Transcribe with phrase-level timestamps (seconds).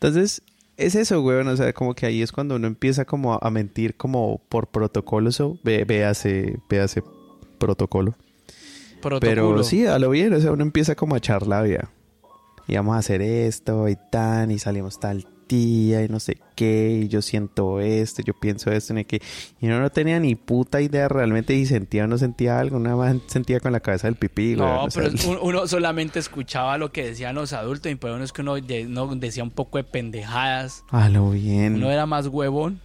[0.00, 0.42] Entonces,
[0.76, 1.48] es eso, weón.
[1.48, 5.30] O sea, como que ahí es cuando uno empieza como a mentir como por protocolo.
[5.32, 7.02] So, ve, véase, véase
[7.58, 8.14] protocolo.
[9.02, 9.20] Protocolo.
[9.20, 10.32] Pero sí, a lo bien.
[10.32, 11.90] O sea, uno empieza como a echar labia.
[12.66, 15.26] Y vamos a hacer esto y tan, y salimos tal
[15.56, 19.20] y no sé qué, y yo siento esto, yo pienso esto, y que
[19.60, 22.96] y uno no tenía ni puta idea realmente si sentía o no sentía algo, nada
[22.96, 24.56] más sentía con la cabeza del pipí.
[24.56, 27.94] No, weón, o sea, pero un- uno solamente escuchaba lo que decían los adultos y
[27.94, 30.84] por uno es que uno, de- uno decía un poco de pendejadas.
[30.90, 31.74] a lo bien.
[31.76, 32.80] Uno era más huevón.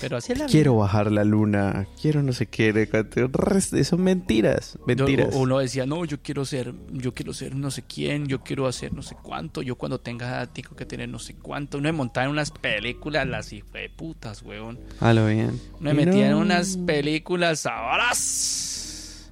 [0.00, 0.46] Pero así la.
[0.46, 5.28] Quiero bajar la luna, quiero no sé qué, de son mentiras, Yo- mentiras.
[5.34, 8.92] uno decía, no, yo quiero ser, yo quiero ser no sé quién, yo quiero hacer
[8.92, 11.78] no sé cuánto, yo cuando tenga tengo que tener no sé cuánto.
[11.78, 14.80] Uno me montaba en unas películas, las hijo de putas, weón.
[15.00, 15.60] A lo bien.
[15.78, 16.38] Me metía en no.
[16.40, 19.30] unas películas sabrás.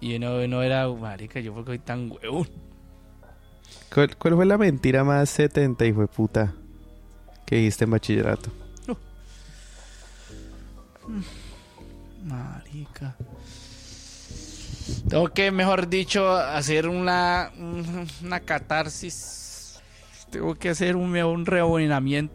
[0.00, 2.48] Y uno, uno era, marica, yo porque soy tan huevón.
[3.92, 6.52] ¿Cuál, cuál fue la mentira más 70, hijo de puta,
[7.46, 8.50] que dijiste en bachillerato?
[12.24, 13.16] Marica.
[15.08, 17.52] Tengo que, mejor dicho, hacer una,
[18.22, 19.80] una catarsis.
[20.30, 21.46] Tengo que hacer un, un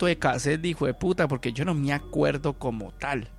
[0.05, 3.29] de cassette hijo de puta, porque yo no me acuerdo como tal.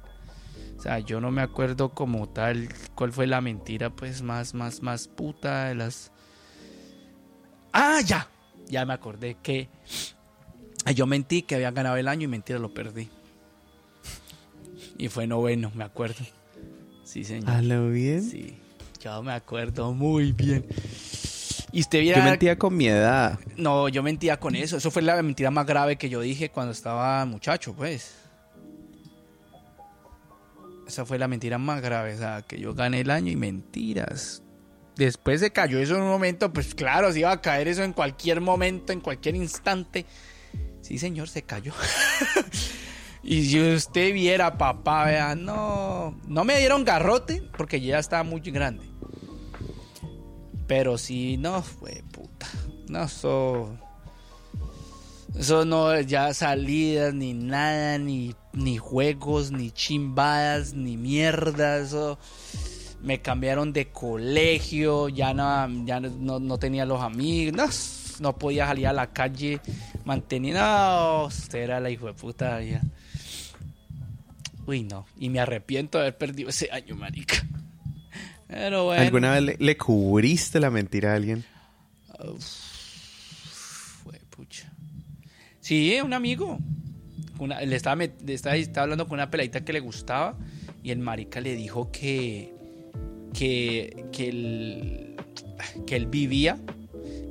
[0.79, 4.83] O sea, yo no me acuerdo como tal cuál fue la mentira, pues, más, más,
[4.83, 6.11] más puta de las.
[7.73, 8.29] Ah, ya.
[8.69, 9.69] Ya me acordé que
[10.95, 13.09] yo mentí que había ganado el año y mentira lo perdí.
[15.03, 16.25] Y fue noveno, me acuerdo.
[17.03, 17.51] Sí, señor.
[17.51, 18.23] A lo bien.
[18.23, 18.57] Sí,
[19.01, 20.65] yo me acuerdo muy bien.
[21.73, 22.25] Y usted Yo viera...
[22.25, 23.41] mentía con mi edad.
[23.57, 24.77] No, yo mentía con eso.
[24.77, 28.15] Eso fue la mentira más grave que yo dije cuando estaba muchacho, pues.
[30.87, 34.45] Esa fue la mentira más grave, o sea, que yo gané el año y mentiras.
[34.95, 37.93] Después se cayó eso en un momento, pues claro, se iba a caer eso en
[37.93, 40.07] cualquier momento, en cualquier instante.
[40.81, 41.73] Sí, señor, se cayó.
[43.25, 48.41] y si usted viera, papá, vea, no, no me dieron garrote porque ya estaba muy
[48.41, 48.85] grande.
[50.67, 52.49] Pero sí, no, fue puta.
[52.89, 53.79] No, eso.
[55.39, 61.79] Eso no, ya salidas, ni nada, ni, ni juegos, ni chimbadas, ni mierda.
[61.79, 62.19] Eso.
[63.03, 67.55] Me cambiaron de colegio, ya no, ya no, no tenía los amigos,
[68.21, 69.61] no, no podía salir a la calle,
[70.05, 70.55] mantenía.
[70.55, 72.61] No, usted era la hijo de puta.
[74.67, 75.07] Uy, no.
[75.19, 77.45] Y me arrepiento de haber perdido ese año, marica.
[78.49, 79.03] Pero bueno.
[79.03, 81.45] ¿Alguna vez le, le cubriste la mentira a alguien?
[84.03, 84.73] Fue pucha.
[85.61, 86.59] Sí, un amigo.
[87.39, 90.37] Una- le estaba, le estaba, estaba hablando con una peladita que le gustaba
[90.83, 92.53] y el marica le dijo que
[93.33, 95.17] que que él,
[95.87, 96.59] que él vivía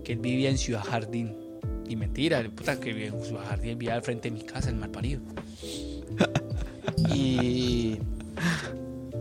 [0.04, 1.36] que él vivía en Ciudad Jardín
[1.88, 4.76] y mentira, puta que vivía en Ciudad Jardín, vivía al frente de mi casa, el
[4.78, 5.22] mal parido.
[7.14, 7.98] y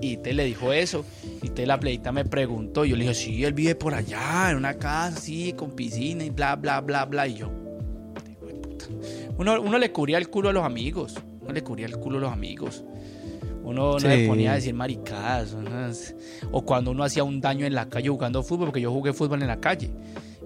[0.02, 1.04] y te le dijo eso.
[1.42, 2.84] Y te la pleita me preguntó.
[2.84, 6.24] Y yo le dije, sí, él vive por allá, en una casa, sí, con piscina
[6.24, 7.26] y bla, bla, bla, bla.
[7.28, 7.50] Y yo.
[9.38, 11.14] Uno, uno le cubría el culo a los amigos.
[11.42, 12.84] Uno le cubría el culo a los amigos.
[13.62, 14.08] Uno no Sí.
[14.08, 15.52] le ponía a decir maricadas.
[15.54, 16.14] unas-
[16.50, 19.42] O cuando uno hacía un daño en la calle jugando fútbol, porque yo jugué fútbol
[19.42, 19.90] en la calle.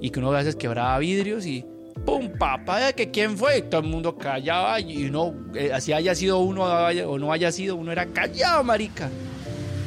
[0.01, 1.65] Y que uno a veces quebraba vidrios y
[2.05, 2.29] ¡pum!
[2.39, 3.59] Papá, que quién fue.
[3.59, 4.81] Y todo el mundo callaba.
[4.81, 8.63] Y uno, eh, así haya sido uno haya- o no haya sido, uno era callado,
[8.65, 9.09] marica.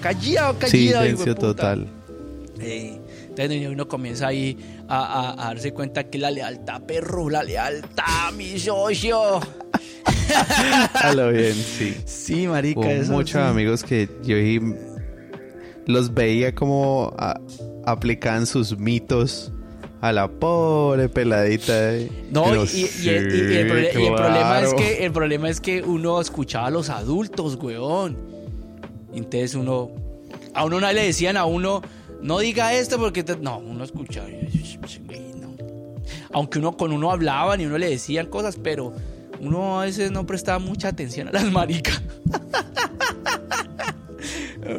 [0.01, 0.67] Callado, callado.
[0.67, 1.87] Sí, hijo total.
[2.59, 4.57] Eh, entonces uno comienza ahí
[4.87, 9.39] a, a- a darse cuenta que la lealtad, perro, la lealtad, mi socio.
[10.95, 11.95] A lo bien, sí.
[12.05, 13.47] Sí, marica, Hubo eso muchos sí.
[13.47, 14.35] amigos que yo
[15.85, 17.15] los veía como
[17.85, 19.51] aplicaban sus mitos
[20.01, 21.95] a la pobre peladita.
[21.95, 22.09] eh.
[22.31, 26.67] No, y, el, prole- y el problema es que el problema es que uno escuchaba
[26.67, 28.17] a los adultos, weón.
[29.13, 29.89] Entonces uno
[30.53, 31.81] a uno no le decían a uno
[32.21, 33.37] no diga esto porque te-".
[33.37, 34.27] no, uno escuchaba.
[35.39, 35.55] no.
[36.33, 38.93] Aunque uno con uno hablaban y uno le decían cosas, pero
[39.39, 42.01] uno a veces no prestaba mucha atención a las maricas.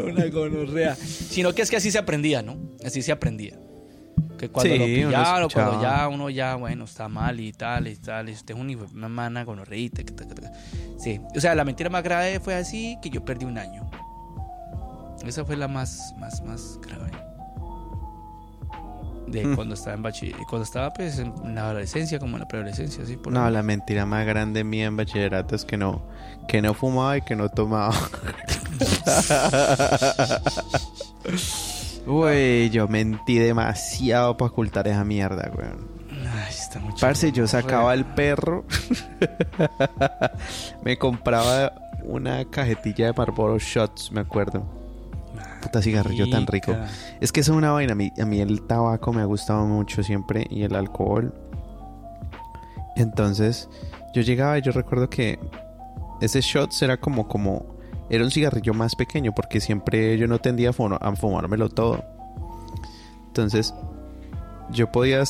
[0.04, 0.94] Una gonorrea.
[0.96, 2.58] Sino que es que así se aprendía, ¿no?
[2.84, 3.58] Así se aprendía.
[4.38, 7.96] Que cuando Sí, lo pillaron, cuando ya uno ya, bueno, está mal y tal y
[7.96, 9.64] tal, y usted es un hijo una mana ta,
[10.04, 10.52] que ta.
[10.98, 13.90] Sí, o sea, la mentira más grave fue así que yo perdí un año.
[15.26, 17.10] Esa fue la más, más, más grave.
[19.26, 19.56] De Mm.
[19.56, 23.16] cuando estaba en bachiller, cuando estaba pues en la adolescencia, como en la preadolescencia, así
[23.18, 23.52] por No, ahí.
[23.52, 26.00] la mentira más grande mía en bachillerato es que no,
[26.46, 27.94] que no fumaba y que no tomaba.
[32.08, 35.88] Güey, yo mentí demasiado para ocultar esa mierda, weón.
[36.10, 38.64] Ay, está muy Parce, yo sacaba al perro.
[40.82, 41.74] me compraba
[42.04, 44.64] una cajetilla de Marlboro Shots, me acuerdo.
[45.60, 46.74] Puta cigarrillo tan rico.
[47.20, 47.92] Es que eso es una vaina.
[47.92, 51.34] A mí, a mí el tabaco me ha gustado mucho siempre y el alcohol.
[52.96, 53.68] Entonces,
[54.14, 55.38] yo llegaba y yo recuerdo que
[56.22, 57.77] ese shots era como, como,
[58.10, 60.72] era un cigarrillo más pequeño porque siempre yo no tendía a,
[61.16, 62.04] fumármelo todo.
[63.28, 63.74] Entonces,
[64.70, 65.22] yo podía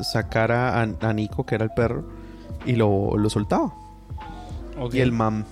[0.00, 2.04] sacar a, Nico, que era el perro,
[2.64, 3.72] y lo, lo soltaba.
[4.92, 5.44] Y el man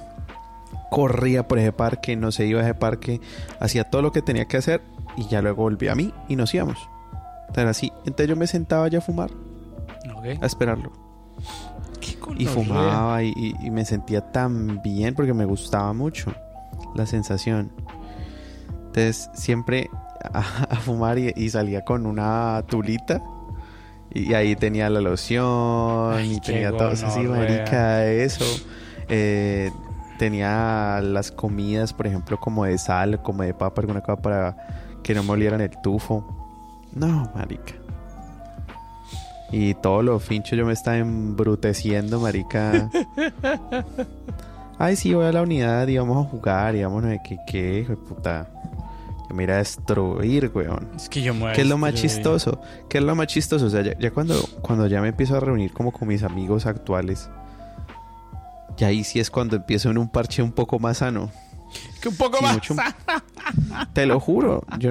[0.90, 3.20] corría por ese parque, no se iba a ese parque,
[3.58, 4.82] hacía todo lo que tenía que hacer
[5.16, 6.78] y ya luego volvía a mí y nos íbamos.
[7.56, 7.90] Era así.
[8.00, 9.30] Entonces yo me sentaba ya a fumar,
[10.16, 10.42] Ok.
[10.42, 10.92] a esperarlo.
[12.37, 12.48] Y gonorrea.
[12.52, 16.32] fumaba y, y- y me sentía tan bien porque me gustaba mucho
[16.94, 17.70] la sensación.
[18.87, 19.91] Entonces siempre
[20.32, 20.38] a,
[20.70, 23.23] a fumar y, y salía con una tulita.
[24.12, 28.44] Y ahí tenía la loción Ay, y tenía todo eso así, marica, eso.
[29.08, 29.73] Eh,
[30.19, 34.56] tenía las comidas, por ejemplo, como de sal, como de papa, alguna cosa para
[35.02, 36.25] que no me olieran el tufo.
[36.93, 37.75] No, marica.
[39.50, 42.88] Y todo lo fincho yo me estaba embruteciendo, marica.
[44.79, 47.38] Ay, sí, voy a la unidad y vamos a jugar y vamos a ver qué,
[47.47, 48.49] qué, hijo de puta.
[49.29, 50.88] Yo me iré a destruir, weón.
[50.97, 52.12] Es que yo me voy a ¿Qué es lo más destruir.
[52.15, 52.61] chistoso?
[52.88, 53.67] ¿Qué es lo más chistoso?
[53.67, 56.67] O sea, ya, ya cuando, cuando ya me empiezo a reunir como con mis amigos
[56.67, 57.31] actuales,
[58.76, 61.31] ya ahí sí es cuando empiezo en un parche un poco más sano.
[62.03, 62.55] Que un poco Y más.
[62.55, 62.75] mucho-
[63.93, 64.65] Te lo juro.
[64.79, 64.91] Yo,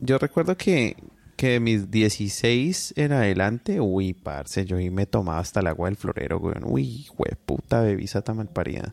[0.00, 0.96] yo recuerdo que,
[1.40, 5.88] que de mis 16 en adelante, uy, parce, yo ahí me tomaba hasta el agua
[5.88, 6.64] del florero, weón.
[6.66, 7.06] Uy,
[7.46, 8.92] puta bebisa tan mal parida.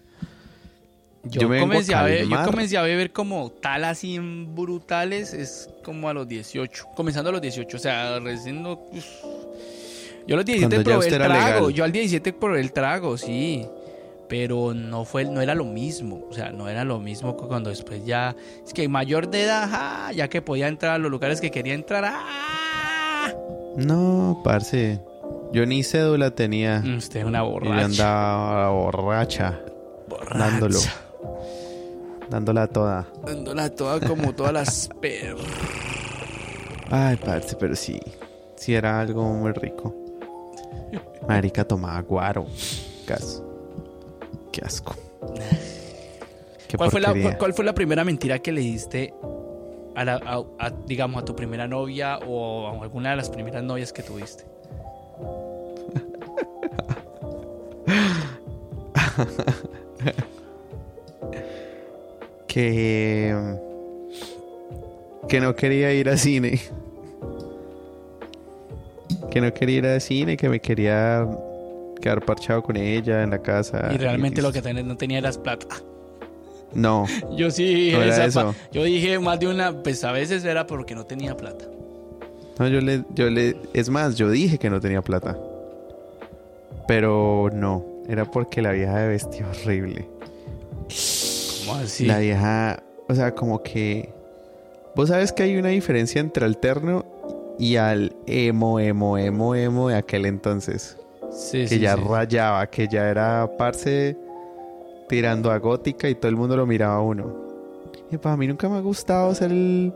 [1.25, 5.69] Yo, me comencé a ver, yo comencé a beber como tal así en brutales es
[5.83, 8.79] como a los 18, comenzando a los 18, o sea, recién no-.
[10.25, 11.73] Yo a los 17 Cuando ya probé el trago, legal.
[11.73, 13.67] yo al 17 probé el trago, sí.
[14.29, 17.69] Pero no fue no era lo mismo, o sea, no era lo mismo que cuando
[17.69, 18.35] después ya
[18.65, 21.74] es que mayor de edad, ah, ya que podía entrar a los lugares que quería
[21.74, 23.31] entrar, ah.
[23.77, 25.00] No, parce.
[25.53, 26.81] Yo ni cédula tenía.
[26.83, 27.85] Mm, Usted es una Y borracha.
[27.85, 29.59] andaba borracha,
[30.09, 30.38] borracha.
[30.38, 30.80] dándolo.
[32.30, 33.07] dándola toda.
[33.25, 35.38] Dándola toda como todas las per...
[36.89, 38.00] Ay, parce, pero sí.
[38.57, 39.95] Sí era algo muy rico.
[41.27, 42.45] Marica tomaba guaro.
[43.06, 43.41] Gas.
[44.57, 44.95] Qué asco.
[46.68, 47.30] Qué ¿Cuál fue, la, porquería.
[47.30, 49.13] cuál, cuál fue la primera mentira que le diste
[49.95, 53.63] a, la, a- a, digamos, a tu primera novia o a alguna de las primeras
[53.63, 54.45] novias que tuviste?
[62.48, 63.36] Que.
[65.27, 66.59] Que no quería ir al cine.
[69.30, 71.27] Que no quería ir al cine, que me quería
[71.99, 73.89] quedar parchado con ella en la casa.
[73.94, 75.77] y realmente lo que tenés no tenía era plata.
[76.73, 77.05] No,
[77.35, 78.55] Yo sí dije No era eso.
[78.71, 81.65] Yo dije más de una, pues a veces era porque no tenía plata.
[82.59, 83.55] no, yo le, yo le.
[83.73, 85.38] Es más, yo dije que no tenía plata.
[86.88, 90.07] Pero no, era porque la vieja me vestía horrible.
[91.66, 92.06] ¿Cómo así?
[92.06, 94.13] La vieja, o sea, como que...
[94.95, 97.06] Vos sabes que hay una diferencia entre alterno
[97.59, 100.97] y al emo, emo, emo, emo de aquel entonces.
[101.37, 102.01] Sí, que sí, ya sí.
[102.07, 104.17] rayaba, que ya era parce
[105.07, 107.47] tirando a gótica y todo el mundo lo miraba a uno.
[108.11, 109.94] Y para mí nunca me ha gustado ser el...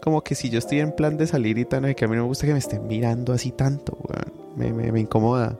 [0.00, 2.22] Como que si yo estoy en plan de salir y sé que a mí no
[2.22, 4.48] me gusta que me estén mirando así tanto, weón.
[4.56, 5.56] Me, me, me incomoda.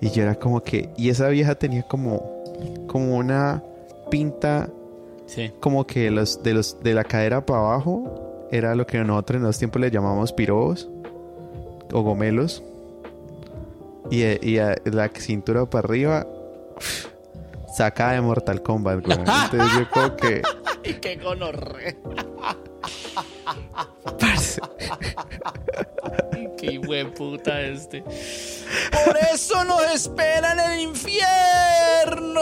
[0.00, 0.90] Y yo era como que...
[0.96, 2.42] Y esa vieja tenía como...
[2.86, 3.62] Como una
[4.10, 4.68] pinta
[5.26, 5.52] Sí.
[5.60, 9.44] como que los de los de la cadera para abajo era lo que nosotros en
[9.44, 10.90] los tiempos le llamamos pirobos
[11.92, 12.64] o gomelos
[14.10, 16.26] y, eh, y a la cintura para arriba
[17.76, 19.18] sacada de Mortal Kombat güey.
[19.18, 20.42] entonces yo como que
[20.84, 21.96] Ay, qué gonorre.
[24.18, 24.60] parce,
[26.58, 28.02] Qué hijo de puta este.
[28.02, 32.40] Por eso nos espera en el infierno.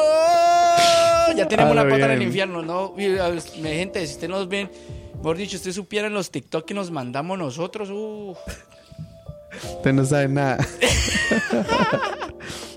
[1.36, 2.94] Ya tenemos una pata en el infierno, ¿no?
[2.96, 4.70] Gente, si usted nos ven,
[5.16, 7.88] mejor dicho, usted supiera en los TikTok que nos mandamos nosotros.
[9.62, 10.58] Usted no sabe nada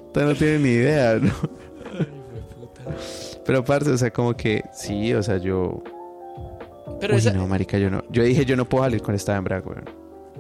[0.08, 1.34] usted no tiene ni idea ¿no?
[3.46, 5.84] pero parce o sea como que sí o sea yo
[7.02, 8.04] pero Uy, esa, no, marica, yo no.
[8.10, 9.86] Yo dije, yo no puedo salir con esta hembra, weón.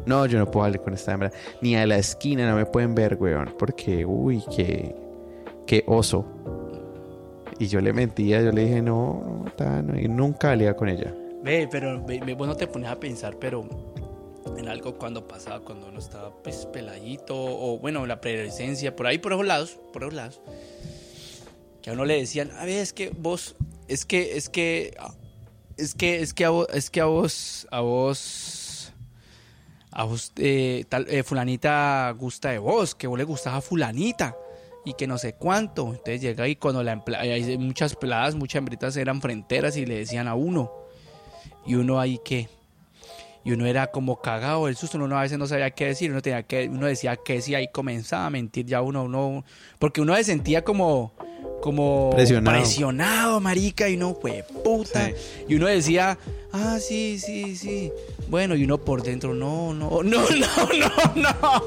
[0.05, 1.31] No, yo no puedo salir con esta hembra.
[1.59, 3.55] Ni a la esquina no me pueden ver, weón.
[3.57, 4.95] Porque, uy, qué,
[5.65, 6.23] qué oso.
[7.57, 10.87] Y yo le mentía, yo le dije, no, no, ta, no, y nunca salía con
[10.87, 11.13] ella.
[11.43, 13.65] ve, pero ve, ve, vos no te pones a pensar, pero
[14.57, 19.17] Era algo cuando pasaba, cuando uno estaba pues peladito, o bueno, la preadolescencia, por ahí,
[19.17, 20.41] por esos lados, por esos lados.
[21.81, 23.55] Que a uno le decían, a ver, es que vos,
[23.87, 24.95] es que, es que,
[25.77, 28.93] es que, es que a vos, es que a vos, a vos,
[29.91, 34.35] a vos, eh, eh, fulanita gusta de vos, que vos le gustas a fulanita
[34.85, 35.87] y que no sé cuánto.
[35.89, 40.27] Entonces llega y cuando la hay muchas peladas, muchas hembritas eran fronteras y le decían
[40.27, 40.71] a uno.
[41.65, 42.49] Y uno ahí que.
[43.43, 46.21] Y uno era como cagado del susto, uno a veces no sabía qué decir, uno
[46.21, 49.43] tenía que, uno decía que sí, ahí comenzaba a mentir ya uno, uno,
[49.79, 51.13] porque uno se sentía como,
[51.61, 52.57] como Presionado.
[52.57, 55.13] presionado, marica, y uno fue puta, Sí.
[55.47, 56.19] y uno decía,
[56.53, 57.91] ah, sí, sí, sí,
[58.27, 60.29] bueno, y uno por dentro, no, no, no, no,
[60.79, 61.63] no, no.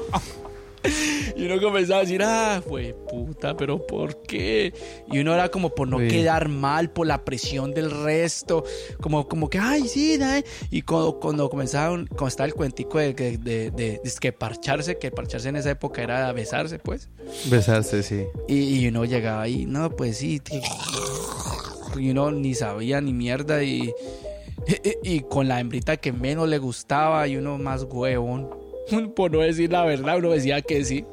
[1.37, 4.73] Y uno comenzaba a decir, ah, fue puta, pero ¿por qué?
[5.11, 8.63] Y uno era como por no quedar mal, por la presión del resto,
[9.01, 10.45] como, como que, ay, sí, dai".
[10.71, 15.11] Y cuando, cuando comenzaron, cuando estaba el cuentico de, de, de, de- que parcharse, que
[15.11, 17.09] parcharse en esa época era besarse, pues.
[17.49, 18.23] Besarse, sí.
[18.47, 20.41] Y, y uno llegaba ahí, no, pues sí.
[21.97, 23.93] Y uno ni sabía ni mierda y,
[25.03, 28.49] y, y con la hembrita que menos le gustaba y uno más huevón.
[29.15, 31.05] Por no decir la verdad, uno decía que sí.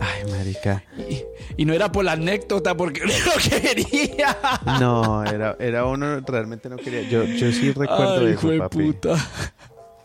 [0.00, 0.82] Ay, marica.
[1.08, 1.22] Y,
[1.62, 4.36] y no era por la anécdota, porque uno no quería.
[4.80, 7.02] No, era, era uno realmente no quería.
[7.02, 8.78] Yo, yo sí recuerdo Ay, eso, papi.
[8.78, 9.16] puta.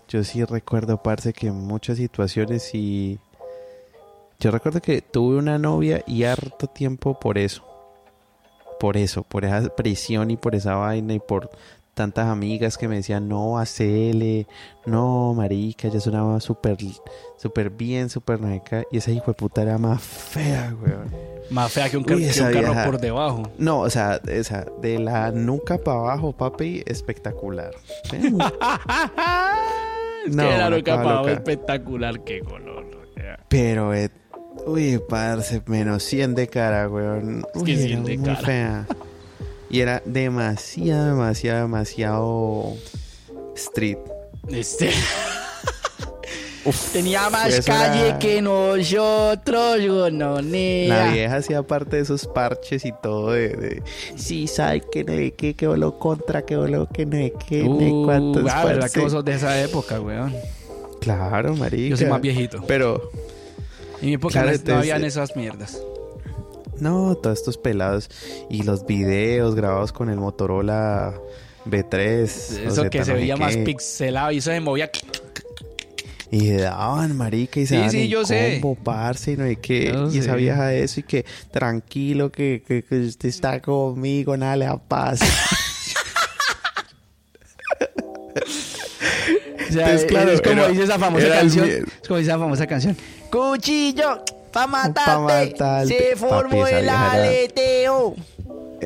[0.07, 3.19] Yo sí recuerdo, parce, que en muchas situaciones y...
[4.39, 7.63] Yo recuerdo que tuve una novia y harto tiempo por eso.
[8.79, 11.49] Por eso, por esa presión y por esa vaina y por
[11.97, 14.47] tantas amigas que me decían, no, hacele,
[14.85, 16.77] no, marica, ya sonaba súper,
[17.37, 18.83] súper bien, súper neca.
[18.91, 21.11] Y esa hijo de puta era más fea, weón.
[21.49, 22.85] Más fea que un, car- Uy, que un carro vieja.
[22.85, 23.43] por debajo.
[23.57, 27.71] No, o sea, esa, de la nuca para abajo, papi, espectacular.
[28.13, 28.31] ¿Eh?
[30.27, 31.31] es No, que loca cosa para loca.
[31.33, 32.85] espectacular, qué color.
[33.15, 33.39] sea.
[33.49, 34.09] Pero, eh,
[34.65, 37.43] uy, parce, menos 100 de cara, weón.
[37.55, 38.45] Es Uy, que era 100 de muy cara.
[38.45, 38.87] fea.
[39.69, 42.73] Y era demasiado, demasiado, demasiado
[43.55, 43.97] street.
[44.49, 44.91] Este.
[46.65, 51.05] Uf, Tenía más eso calle que nosotros, gononea.
[51.05, 53.83] La vieja hacía parte de esos parches y todo de, de
[54.17, 57.63] sí, sabe que no hay que, que voló contra, que voló que no hay que,
[57.63, 60.35] no Uh, cuántos, ah, verdad que vos sos de esa época, weón.
[60.99, 61.89] Claro, marica.
[61.89, 62.61] Yo soy más viejito.
[62.67, 63.11] Pero,
[64.01, 65.81] En mi época Claro, no, no entonces, habían eh, esas mierdas.
[66.79, 68.09] No, todos estos pelados
[68.49, 71.13] y los videos grabados con el Motorola
[71.65, 72.65] B3.
[72.65, 74.89] o Eso que se veía más pixelado y eso se movía.
[76.29, 78.59] Y daban, marica, y se Sí, daban sí, yo sé.
[78.61, 79.93] combo, parce, y no hay que...
[79.93, 80.37] Yo y esa sé.
[80.37, 84.77] vieja de eso, y que tranquilo, que, que, que usted está conmigo, nada le da
[84.77, 85.19] paz.
[89.69, 91.67] O sea, Entonces, claro, es como era- dice esa famosa canción.
[91.69, 92.97] Es como dice esa famosa canción.
[93.29, 94.23] Cuchillo,
[94.61, 95.11] pa' matarte.
[95.11, 95.87] Pa' matarte.
[95.97, 98.15] Se formó Papi, el vieja era- aleteo.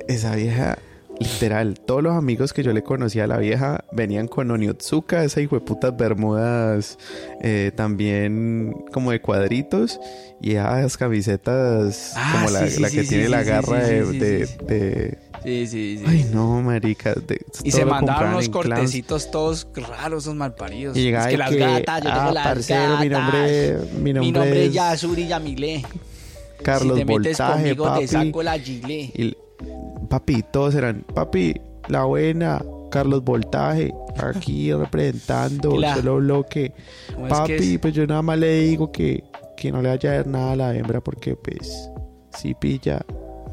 [0.07, 0.77] esa vieja,
[1.21, 5.41] literal, todos los amigos que yo le conocía a la vieja venían con Oniotsuka, esa
[5.41, 6.97] hijo de putas bermudas
[7.41, 9.99] eh, también como de cuadritos
[10.41, 14.11] y esas camisetas Ah, como la, sí, sí, la que tiene la garra de, sí,
[14.11, 14.57] sí, de- sí.
[14.67, 16.03] de- Sí, sí, sí.
[16.07, 17.15] Ay, no, marica.
[17.15, 20.95] de- y se compraban unos cortecitos todos raros, esos malparidos.
[20.95, 24.13] Y llegaba es que las que, gatas, yo tengo ah, las parcero, mi nombre, mi
[24.13, 25.83] nombre, Mi nombre es es Yasuri Yamile.
[26.63, 27.99] Carlos si te metes Voltaje, conmigo, papi.
[28.01, 29.19] te saco la gilet.
[29.19, 29.35] Y,
[30.11, 31.55] papi, todos eran, papi,
[31.87, 36.73] la buena, Carlos Voltaje, aquí representando, la- solo bloque.
[37.13, 37.79] ¿Cómo es que Papi, es?
[37.79, 39.23] pues yo nada más le digo que,
[39.57, 41.89] que no le vaya a dar nada a la hembra porque pues
[42.37, 43.01] si pilla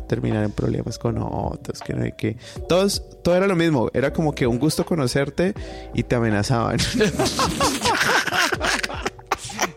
[0.08, 2.36] terminar en problemas con otros, que no hay que...
[2.68, 5.52] Todos, todo era lo mismo, era como que un gusto conocerte
[5.94, 6.78] y te amenazaban.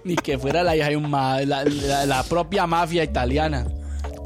[0.04, 3.68] Ni que fuera la hija de un ma- la, la- la propia mafia italiana.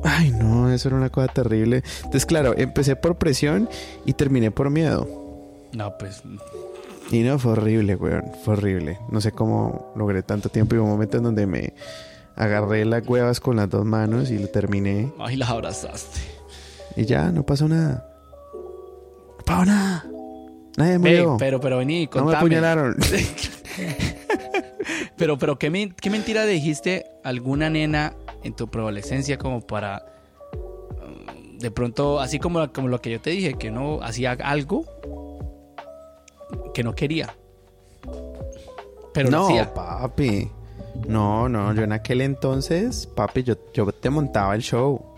[0.08, 1.84] Ay, no, eso era una cosa terrible.
[1.98, 3.68] Entonces, claro, empecé por presión
[4.06, 5.08] y terminé por miedo.
[5.74, 6.22] No, pues.
[7.12, 8.24] Y no, fue horrible, weón.
[8.44, 9.00] Fue horrible.
[9.10, 10.76] No sé cómo logré tanto tiempo.
[10.76, 11.74] Y hubo un momento en donde me
[12.36, 15.12] agarré las huevas con las dos manos y lo terminé.
[15.20, 16.20] Ay, las abrazaste.
[16.96, 18.08] Y ya, no pasó nada.
[18.54, 20.06] No pasó nada.
[20.78, 21.36] Nadie murió.
[21.40, 22.38] pero, pero vení, no me contame.
[22.38, 22.96] apuñalaron.
[25.18, 28.14] Pero, pero, ¿qué, men- ¿qué mentira dijiste alguna nena
[28.46, 30.06] en tu preadolescencia como para...
[30.54, 34.86] um, De pronto, así como, como lo que yo te dije, que no hacía algo
[36.74, 37.36] que no quería.
[39.14, 40.50] Pero no, papi.
[41.08, 45.15] No, no, yo en aquel entonces, papi, yo, yo te montaba el show.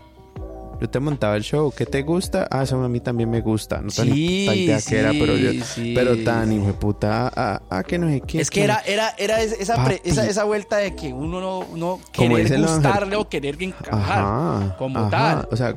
[0.80, 1.72] Yo te montaba el show.
[1.76, 2.46] ¿Qué te gusta?
[2.50, 3.80] Ah, eso a mí también me gusta.
[3.82, 5.64] No tengo Sí, idea qué era, pero yo...
[5.64, 5.92] sí.
[5.94, 7.32] Pero tan, hijo de puta...
[7.34, 8.40] Ah, ah, que no sé qué.
[8.40, 11.66] Es que era, era, era es- esa, pre- esa, esa vuelta de que uno no,
[11.76, 13.92] no querer gustarle o querer encajar.
[13.98, 14.76] Ajá.
[14.78, 15.10] como ajá.
[15.10, 15.48] tal.
[15.50, 15.74] O sea,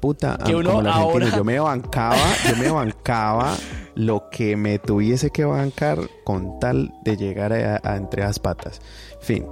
[0.00, 2.16] puta, Que uno como argentino, ahora- yo me bancaba,
[2.48, 3.56] yo me bancaba
[3.94, 8.80] lo que me tuviese que bancar con tal de llegar a, a entre las patas.
[9.20, 9.46] Fin.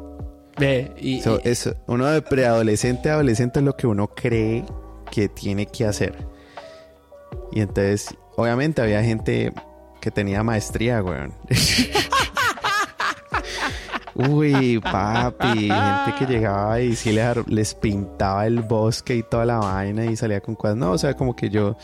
[0.59, 4.65] Ve, y, So, y- eso, uno de preadolescente a adolescente es lo que uno cree
[5.11, 6.27] que tiene que hacer.
[7.53, 9.53] Y entonces, obviamente había gente
[10.01, 11.33] que tenía maestría, weón.
[14.15, 19.59] Uy, papi, gente que llegaba y sí les, les pintaba el bosque y toda la
[19.59, 20.79] vaina y salía con cuadros.
[20.79, 21.77] No, o sea, como que yo,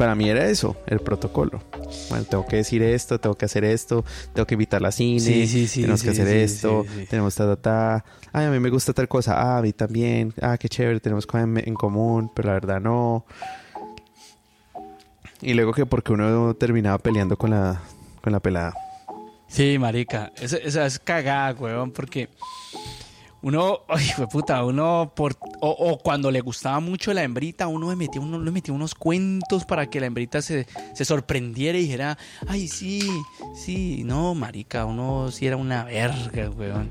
[0.00, 1.62] para mí era eso, el protocolo.
[2.08, 4.02] Bueno, tengo que decir esto, tengo que hacer esto,
[4.32, 7.56] tengo que invitarla a cine, Sí, sí, sí, tenemos que hacer esto, tenemos ta, ta,
[7.56, 8.04] ta.
[8.32, 11.26] Ay, a mí me gusta tal cosa, ah, a mí también, ah, qué chévere, tenemos
[11.26, 13.26] cosas en, en común, pero la verdad no.
[15.42, 17.82] Y luego que porque uno terminaba peleando con la,
[18.22, 18.72] con la pelada.
[19.48, 20.32] Sí, marica.
[20.40, 22.30] Esa, esa es cagada, weón, porque
[23.42, 27.90] uno, ay, fue puta, uno por o, o cuando le gustaba mucho la hembrita, uno
[27.90, 31.82] le metía, uno le metía unos cuentos para que la hembrita se, se sorprendiera y
[31.82, 33.08] dijera, ay, sí,
[33.54, 36.90] sí, no, marica, uno sí era una verga, weón.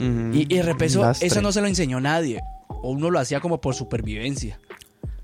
[0.00, 1.26] Y, y de repente eso, Lastre.
[1.26, 2.40] eso no se lo enseñó nadie.
[2.68, 4.60] O uno lo hacía como por supervivencia.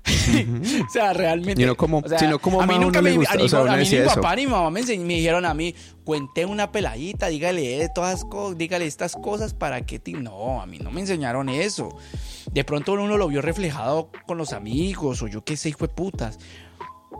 [0.87, 1.61] o sea, realmente.
[1.61, 3.59] Y no como- o sea, sino como a mí nunca me, gusta, a, o sea,
[3.61, 4.15] a mí mi eso.
[4.15, 8.25] papá ni mi mamá me, me dijeron a mí, cuente una peladita, dígale eh, todas
[8.55, 10.13] dígale estas cosas para que ti-".
[10.13, 11.89] No, a mí no me enseñaron eso.
[12.51, 15.93] De pronto uno lo vio reflejado con los amigos o yo qué sé, hijo de
[15.93, 16.37] putas.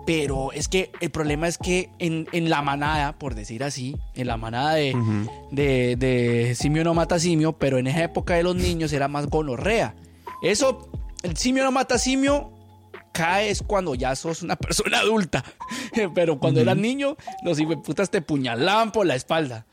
[0.06, 4.27] Pero es que el problema es que en, en la manada, por decir así, en
[4.27, 5.32] la manada de, Ujú.
[5.51, 9.25] de, de simio no mata simio, pero en esa época de los niños era más
[9.27, 9.96] gonorrea.
[10.44, 10.88] Eso,
[11.24, 12.51] el simio no mata simio,
[13.16, 15.44] cae es cuando ya sos una persona adulta.
[16.14, 19.66] Pero cuando eras niño, los putas te puñalaban por la espalda.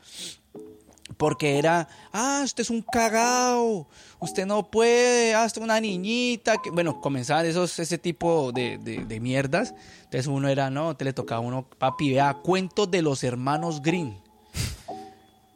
[1.17, 3.87] Porque era, ah, usted es un cagao,
[4.19, 6.55] usted no puede, ah, usted es una niñita.
[6.63, 6.71] Que...
[6.71, 9.75] Bueno, comenzaban esos, ese tipo de, de- de mierdas.
[10.05, 13.81] Entonces uno era, no, te le tocaba a uno, papi, vea, cuentos de los hermanos
[13.81, 14.17] Green.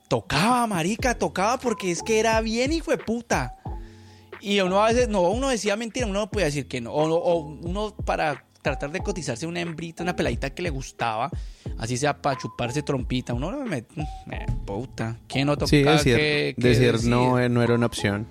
[0.10, 3.56] Tocaba, marica, tocaba porque es que era bien hijo de puta.
[4.42, 6.92] Y uno a veces, no, uno decía mentira, uno no podía decir que no.
[6.94, 11.30] O, o uno para tratar de cotizarse una hembrita, una peladita que le gustaba,
[11.78, 13.86] así sea para chuparse trompita, uno no me...
[14.26, 17.10] me puta, ¿quién no tocaba Sí, decir?
[17.10, 18.28] no, eh, no era una opción.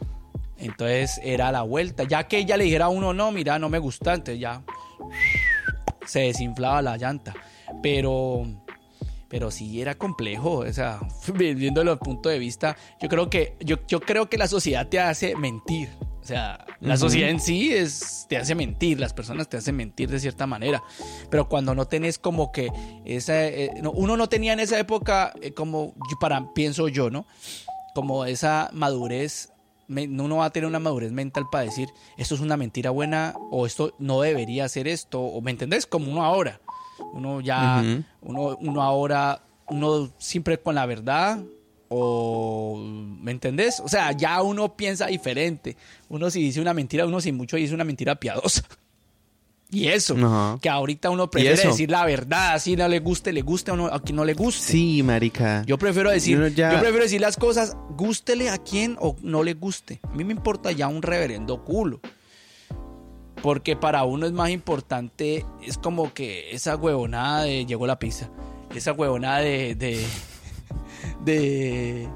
[0.58, 2.04] Entonces era la vuelta.
[2.04, 4.62] Ya que ella le dijera a uno, no, mira, no me gusta, entonces ya
[6.06, 7.34] se desinflaba la llanta.
[7.82, 8.46] Pero,
[9.28, 10.58] pero sí era complejo.
[10.58, 11.00] O sea,
[11.34, 14.86] viéndolo desde el punto de vista, yo creo que, yo, yo creo que la sociedad
[14.88, 15.88] te hace mentir.
[16.22, 20.10] O sea, la sociedad en sí es, te hace mentir, las personas te hacen mentir
[20.10, 20.82] de cierta manera.
[21.30, 22.68] Pero cuando no tenés como que
[23.04, 27.10] esa, eh, no, uno no tenía en esa época, eh, como yo para, pienso yo,
[27.10, 27.26] ¿no?
[27.94, 29.52] Como esa madurez,
[29.86, 33.34] me- uno va a tener una madurez mental para decir, esto es una mentira buena
[33.52, 36.60] o esto no debería ser esto, o me entendés, como uno ahora.
[37.16, 37.82] Uno ya,
[38.20, 41.40] uno, uno ahora, uno siempre con la verdad,
[41.88, 42.76] o
[43.20, 43.80] ¿me entendés?
[43.80, 45.76] O sea, ya uno piensa diferente.
[46.08, 48.62] Uno si dice una mentira, uno si mucho dice una mentira piadosa.
[49.68, 50.58] Y eso, Ajá.
[50.62, 53.86] que ahorita uno prefiere decir la verdad, así no le guste, le guste o no,
[53.86, 54.62] a quien no le guste.
[54.62, 55.64] Sí, marica.
[55.66, 59.54] Yo prefiero decir, ya- yo prefiero decir las cosas, gústele a quien o no le
[59.54, 59.98] guste.
[60.04, 62.00] A mí me importa ya un reverendo culo.
[63.42, 68.28] Porque para uno es más importante, es como que esa huevonada de llegó la pizza.
[68.74, 70.04] Esa huevonada de de,
[71.24, 72.08] de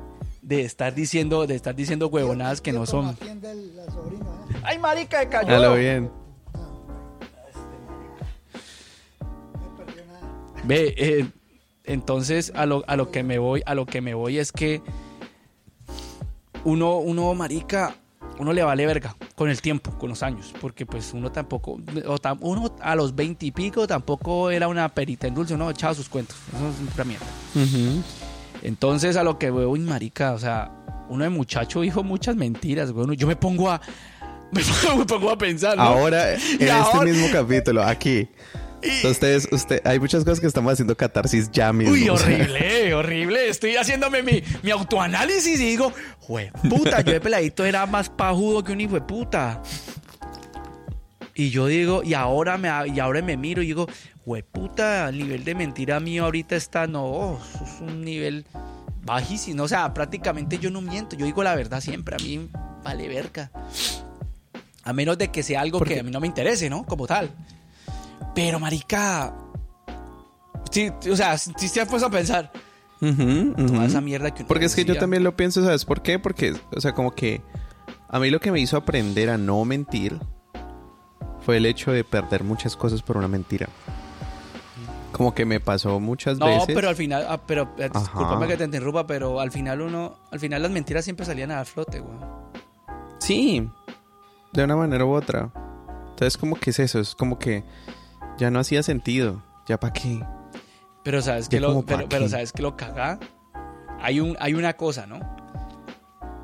[0.42, 3.10] de estar diciendo, de estar diciendo huevonadas que no son.
[3.10, 3.16] ¿eh?
[4.62, 5.54] ¡Ay, marica, de cayó!
[5.54, 6.10] A lo bien.
[9.60, 10.62] No perdió nada.
[10.64, 11.26] Ve, eh,
[11.84, 14.82] entonces a lo, a lo que me voy, a lo que me voy es que
[16.64, 17.94] uno, uno, marica,
[18.40, 21.72] uno le vale verga con el tiempo, con los años, porque pues uno tampoco,
[22.06, 25.70] o tam- uno a los veinte y pico tampoco era una perita en dulce, uno
[25.70, 27.26] echaba sus cuentos, eso es una mierda.
[28.62, 30.70] Entonces a lo que veo, uy, marica, o sea,
[31.08, 33.16] uno de muchacho dijo muchas mentiras, güey.
[33.16, 33.80] Yo me pongo a,
[34.52, 35.82] me pongo a pensar, ¿no?
[35.82, 38.28] Ahora, en Y este ahora- mismo capítulo, aquí.
[39.04, 41.92] Ustedes, usted, hay muchas cosas que estamos haciendo catarsis ya mismo.
[41.94, 43.48] Uy, horrible, horrible.
[43.48, 48.64] Estoy haciéndome mi, mi autoanálisis y digo, jue puta, yo de peladito era más pajudo
[48.64, 49.62] que un hijo de puta.
[51.34, 53.86] Y yo digo, y ahora me, y ahora me miro y digo,
[54.24, 58.44] jue puta, el nivel de mentira mío ahorita está, no, es un nivel
[59.04, 59.62] bajísimo.
[59.62, 62.48] O sea, prácticamente yo no miento, yo digo la verdad siempre, a mí
[62.84, 63.50] vale verga.
[64.82, 66.84] A menos de que sea algo Porque- que a mí no me interese, ¿no?
[66.84, 67.30] Como tal.
[68.34, 69.34] Pero, marica...
[70.70, 72.52] Sí, o sea, si te has puesto a pensar...
[73.00, 76.18] Toda esa mierda que uno Porque es que yo también lo pienso, ¿sabes por qué?
[76.18, 77.40] Porque, o sea, como que
[78.08, 80.20] a mí lo que me hizo aprender a no mentir
[81.40, 83.68] fue el hecho de perder muchas cosas por una mentira.
[85.12, 86.74] Como que me pasó muchas No, veces.
[86.74, 87.26] pero al final...
[87.28, 90.18] ah, pero, eh, discúlpame que te interrumpa, pero al final uno...
[90.30, 92.18] Al final las mentiras siempre salían a flote, güey.
[93.18, 93.68] Sí,
[94.52, 95.50] de una manera u otra.
[96.10, 97.64] Entonces, como que es eso, es como que
[98.40, 99.44] ya no hacía sentido.
[99.68, 100.24] ¿Ya para qué?
[101.04, 103.20] Pero sabes que lo, pero, sabes que lo caga.
[104.00, 105.20] Hay un, hay una cosa, ¿no?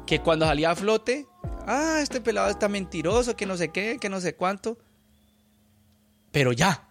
[0.06, 1.26] Que cuando salía a flote,
[1.66, 4.78] ah, este pelado está mentiroso, que no sé qué, que no sé cuánto.
[6.30, 6.86] Pero ya,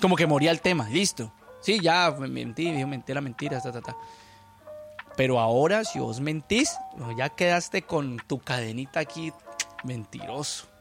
[0.00, 1.32] como que moría el tema, listo.
[1.60, 3.96] Sí, ya, me mentí, dije mentira, mentira, ta, ta, ta.
[5.16, 6.76] Pero ahora, si vos mentís,
[7.16, 9.32] ya quedaste con tu cadenita aquí,
[9.82, 10.73] mentiroso.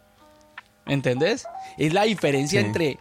[0.85, 1.45] ¿Me entendés?
[1.77, 2.65] Es la diferencia Sí.
[2.67, 2.99] entre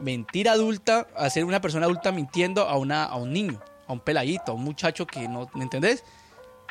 [0.00, 4.00] mentira adulta, a ser una persona adulta mintiendo a, una, a un niño, a un
[4.00, 6.04] peladito, a un muchacho que no, ¿me entendés?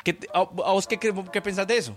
[0.04, 1.96] ¿Qué a, a vos qué, qué, pensás de eso?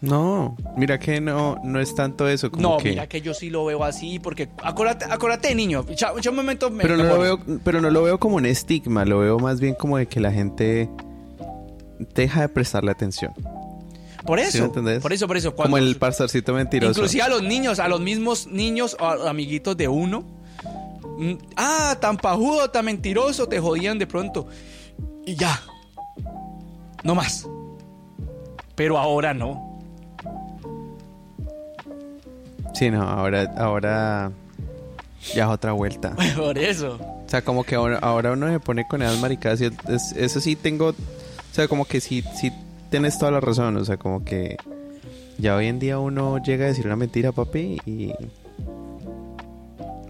[0.00, 2.50] No, mira que no, no es tanto eso.
[2.50, 2.90] Como no, que...
[2.90, 6.70] mira que yo sí lo veo así, porque acuérdate, acuérdate niño, ya, ya un momento
[6.70, 9.60] me- Pero no, lo veo, pero no lo veo como un estigma, lo veo más
[9.60, 10.90] bien como de que la gente
[12.14, 13.32] deja de prestarle atención.
[14.26, 15.02] Por ¿Sí eso, me entendés?
[15.02, 15.54] por eso, por eso.
[15.54, 16.92] como el pastorcito mentiroso.
[16.92, 20.24] Inclusive a los niños, a los mismos niños o amiguitos de uno.
[21.18, 24.46] mm, Ah, tan pajudo, tan mentiroso, te jodían de pronto.
[25.26, 25.60] Y ya.
[27.02, 27.46] No más.
[28.74, 29.78] Pero ahora no.
[32.74, 34.32] Sí, no, ahora, ahora
[35.34, 36.14] ya es otra vuelta.
[36.36, 36.98] Por eso.
[37.26, 40.40] O sea, como que ahora, ahora uno se pone con esas maricadas y es- eso
[40.40, 40.94] sí tengo, o
[41.52, 42.50] sea, como que sí, sí
[42.94, 44.56] tienes toda la razón, o sea, como que
[45.36, 48.12] ya hoy en día uno llega a decir una mentira, papi, y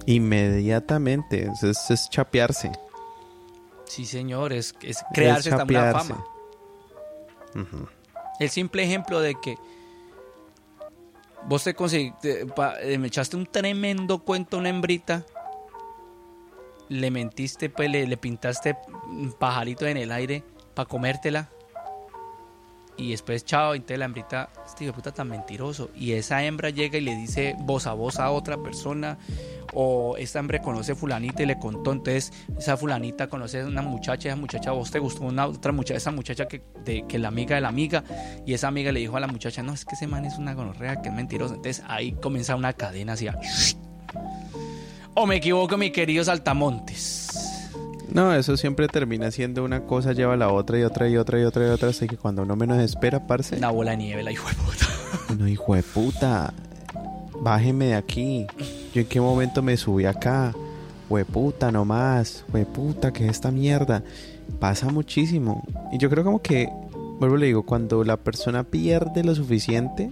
[0.05, 2.73] inmediatamente, es, es chapearse.
[3.87, 6.12] Sí, señor, es, es crearse es esta chapearse.
[6.12, 6.27] fama.
[8.38, 9.57] El simple ejemplo de que
[11.49, 12.44] vos te conseguiste,
[12.83, 15.25] eh, me echaste un tremendo cuento a una hembrita,
[16.90, 18.77] le mentiste, pues le, le pintaste
[19.09, 20.44] un pajarito en el aire
[20.75, 21.49] para comértela
[22.96, 26.70] y después chao, entonces la hembrita, este hijo de puta tan mentiroso y esa hembra
[26.70, 29.18] llega y le dice voz a voz a otra persona
[29.72, 34.28] o esta hembra conoce fulanita y le contó, entonces esa fulanita conoce a una muchacha,
[34.28, 37.28] esa muchacha a vos te gustó una otra muchacha, esa muchacha que, de, que la
[37.28, 38.04] amiga de la amiga
[38.46, 40.54] y esa amiga le dijo a la muchacha, no, es que ese man es una
[40.54, 43.38] gonorrea, que es mentiroso, entonces ahí comienza una cadena hacia...
[45.16, 47.53] O me equivoco, mi querido Saltamontes.
[48.14, 51.40] No, eso siempre termina siendo una cosa, lleva a la otra y otra y otra
[51.40, 53.57] y otra y otra, así que cuando uno menos espera, parce.
[53.57, 54.87] Una bola de nieve, la hijo de puta.
[55.38, 56.55] No, hijo de puta.
[57.40, 58.46] Bájeme de aquí.
[58.94, 60.55] Yo en qué momento me subí acá.
[61.11, 62.44] Hueputa nomás.
[62.53, 64.05] Hueputa, ¿qué es esta mierda?
[64.61, 65.64] Pasa muchísimo.
[65.92, 66.68] Y yo creo como que,
[67.18, 70.11] vuelvo y le digo, cuando la persona pierde lo suficiente,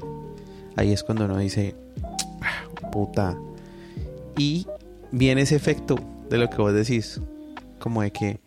[0.75, 1.77] ahí es cuando uno dice,
[2.41, 3.39] "Ah, puta.
[4.37, 4.67] Y
[5.13, 5.95] viene ese efecto
[6.29, 7.21] de lo que vos decís.
[7.83, 8.41] Como de que,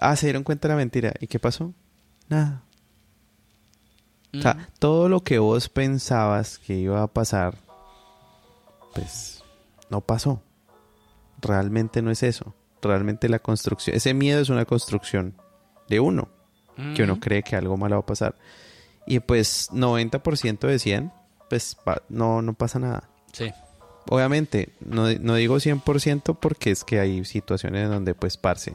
[0.00, 1.12] ah, se dieron cuenta de la mentira.
[1.20, 1.74] ¿Y qué pasó?
[2.28, 2.62] Nada.
[4.32, 7.56] O sea, todo lo que vos pensabas que iba a pasar,
[8.94, 9.42] pues
[9.90, 10.42] no pasó.
[11.40, 12.54] Realmente no es eso.
[12.82, 15.34] Realmente la construcción, ese miedo es una construcción
[15.88, 16.28] de uno,
[16.94, 17.20] que uno Ujú.
[17.20, 18.36] cree que algo malo va a pasar.
[19.06, 21.12] Y pues 90% de 100,
[21.48, 21.76] pues
[22.08, 23.08] no, no pasa nada.
[23.32, 23.50] Sí.
[24.08, 28.74] Obviamente, no, no digo 100% porque es que hay situaciones donde pues parce.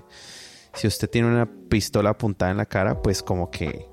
[0.75, 3.85] Si usted tiene una pistola apuntada en la cara, pues como que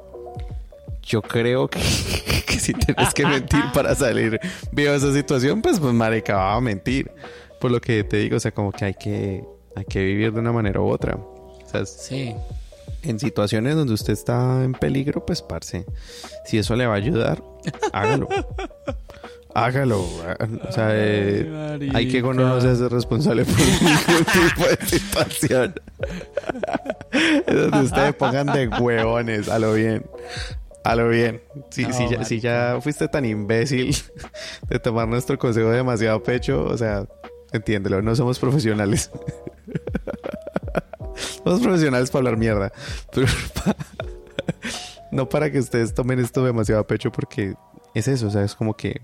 [1.03, 1.79] yo creo que,
[2.47, 4.39] que si tienes que mentir para salir
[4.73, 7.11] vivo de esa situación, pues pues marica va a mentir.
[7.61, 9.45] Por lo que te digo, o sea, como que hay que
[9.77, 11.17] hay que vivir de una manera u otra.
[11.17, 12.35] O sea, Sí.
[13.03, 15.85] en situaciones donde usted está en peligro, pues parce,
[16.45, 17.43] si eso le va a ayudar,
[17.93, 18.29] hágalo.
[19.55, 20.03] hágalo.
[20.03, 25.75] O sea, eh, hay que uno no se hace responsable por ningún tipo de situación.
[27.47, 30.07] Es donde ustedes pongan de huevones, a lo bien.
[30.85, 31.43] A lo bien.
[31.71, 33.95] Si, No, si, ya, si ya fuiste tan imbécil
[34.69, 37.07] de tomar nuestro consejo demasiado a pecho, o sea,
[37.53, 39.11] entiéndelo, no somos profesionales.
[41.45, 42.73] somos profesionales para hablar mierda.
[43.13, 43.27] Pero
[45.11, 47.55] no para que ustedes tomen esto demasiado a pecho porque
[47.95, 49.03] es eso, o sea, es como que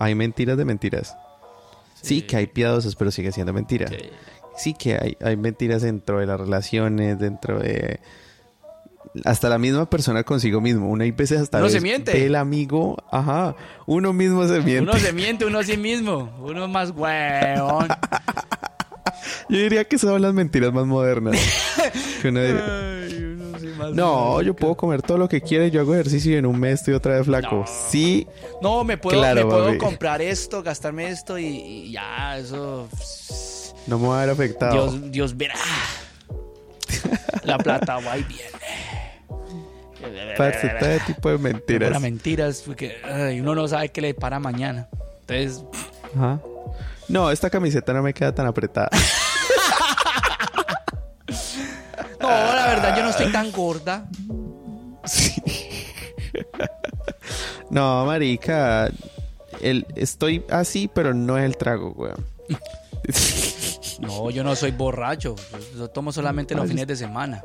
[0.00, 1.16] hay mentiras de mentiras.
[2.02, 3.86] Sí, que hay piadosas, pero sigue siendo mentira.
[3.88, 3.96] Sí.
[4.56, 8.00] Sí que hay, hay mentiras dentro de las relaciones, dentro de
[9.24, 10.88] hasta la misma persona consigo mismo.
[10.90, 12.26] Una hay veces hasta Uno se ves miente.
[12.26, 14.82] El amigo, ajá, uno mismo se miente.
[14.82, 16.36] Uno se miente uno a sí mismo.
[16.40, 17.88] Uno es más weón.
[19.48, 21.36] Yo diría que son las mentiras más modernas.
[22.22, 23.19] Que uno diría, uno
[23.80, 26.46] más no, yo puedo comer todo lo que quiera y yo hago ejercicio y en
[26.46, 27.56] un mes estoy otra vez flaco.
[27.56, 27.64] No.
[27.90, 28.26] Sí,
[28.62, 29.78] No, me puedo, Claro, me puedo papi.
[29.78, 32.88] comprar esto, gastarme esto y, y ya, eso.
[33.86, 34.72] no me va a ver afectado.
[34.92, 35.54] Dios, Dios verá.
[37.44, 38.44] La plata va y viene.
[40.36, 41.88] Parce, todo tipo de mentiras.
[41.88, 44.88] Pura mentiras, porque ay, uno no sabe qué le para mañana.
[45.26, 45.62] Entonces,
[46.16, 46.40] Ajá.
[47.08, 48.88] No, esta camiseta no me queda tan apretada.
[52.70, 54.08] Verdad, yo no estoy tan gorda.
[55.04, 55.34] Sí.
[57.70, 58.90] No, marica.
[59.60, 62.24] El, estoy así, pero no es el trago, weón.
[64.00, 65.36] No, yo no soy borracho.
[65.76, 67.42] Yo, tomo solamente los Ay, fines de semana.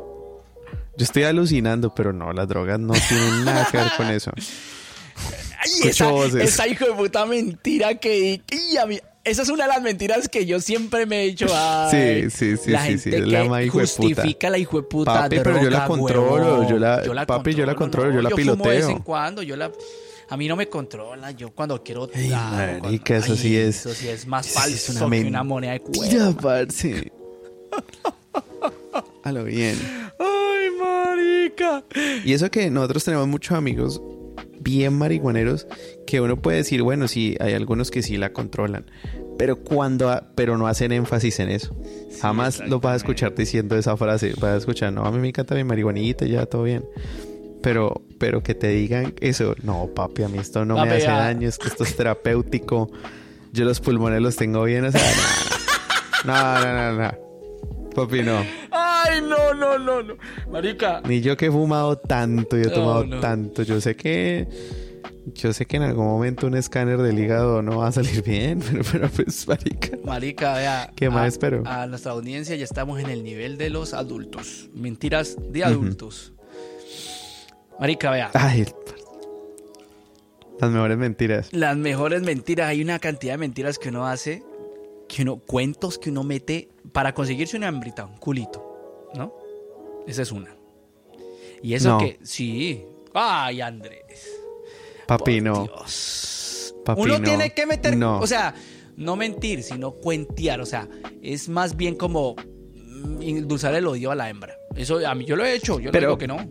[0.98, 4.32] Yo estoy alucinando, pero no, las drogas no tienen nada que ver con eso.
[5.60, 6.10] Ay, esa,
[6.40, 8.42] esa hijo de puta mentira que...
[8.50, 11.48] y a mí- esa es una de las mentiras que yo siempre me he dicho.
[11.54, 14.02] ay, Sí, sí, sí, la sí, gente sí, que la más hijo de puta.
[14.04, 16.68] justifica la hijo de puta Papi, pero yo la droga, controlo, huevón.
[16.68, 18.90] yo la- papi, yo la controlo, yo la Fumo de vez piloteo.
[18.90, 19.72] en cuando, yo la...
[20.30, 22.10] A mí no me controla, yo cuando quiero...
[22.14, 24.56] Ay, ah, marica, cuando- eso ay, sí es- Eso sí es más sí es
[24.88, 26.36] falso una que una moneda de cuero.
[26.42, 27.12] parce.
[29.24, 29.76] A lo bien.
[30.20, 31.84] Ay, marica.
[32.24, 34.02] Y eso que nosotros tenemos muchos amigos
[34.66, 35.68] bien marihuaneros
[36.08, 38.86] que uno puede decir, bueno, sí, hay algunos que sí la controlan,
[39.38, 41.74] pero cuando pero no hacen énfasis en eso.
[42.20, 45.30] Jamás lo vas a escuchar diciendo esa frase, vas a escuchar, no, a mí me
[45.30, 46.84] encanta mi marihuanita, ya todo bien.
[47.62, 51.18] Pero pero que te digan eso, no, papi, a mí esto no me hace ya.
[51.18, 52.92] daño, es que esto es terapéutico.
[53.54, 55.02] Yo los pulmones los tengo bien, o sea,
[56.26, 57.04] no, no, no, no.
[57.04, 57.90] no.
[57.96, 58.44] Papi, no.
[59.10, 60.16] Ay, no, no, no, no.
[60.52, 63.20] Marica, Ni yo que he fumado tanto y he tomado no.
[63.20, 63.64] tanto.
[63.64, 64.48] Yo sé que.
[65.34, 68.62] Yo sé que en algún momento un escáner del hígado no va a salir bien,
[68.72, 69.98] pero, pero pues, marica.
[70.04, 70.92] Marica, vea.
[70.96, 71.64] ¿Qué más espero?
[71.66, 74.70] A nuestra audiencia ya estamos en el nivel de los adultos.
[74.74, 76.34] Mentiras de adultos.
[77.80, 78.30] Marica, vea.
[78.34, 78.66] Ay,
[80.60, 81.50] las mejores mentiras.
[81.52, 82.70] Las mejores mentiras.
[82.70, 84.44] Hay una cantidad de mentiras que uno hace.
[85.08, 88.75] Que uno, cuentos que uno mete para conseguirse una hembrita, un culito.
[90.08, 90.56] Esa es una.
[91.64, 91.98] Y eso No.
[92.00, 92.20] que.
[92.24, 92.84] Sí.
[93.14, 94.30] Ay, Andrés.
[95.08, 95.64] Papi, no.
[95.66, 96.76] Dios.
[96.86, 97.24] Papi, Uno no.
[97.24, 98.20] tiene que meter, No.
[98.20, 98.54] o sea,
[98.98, 100.62] no mentir, sino cuentear.
[100.62, 100.88] O sea,
[101.22, 102.36] es más bien como
[102.76, 104.56] mm, endulzar el odio a la hembra.
[104.76, 106.50] Eso a mí yo lo he hecho, yo Pero- no digo que no.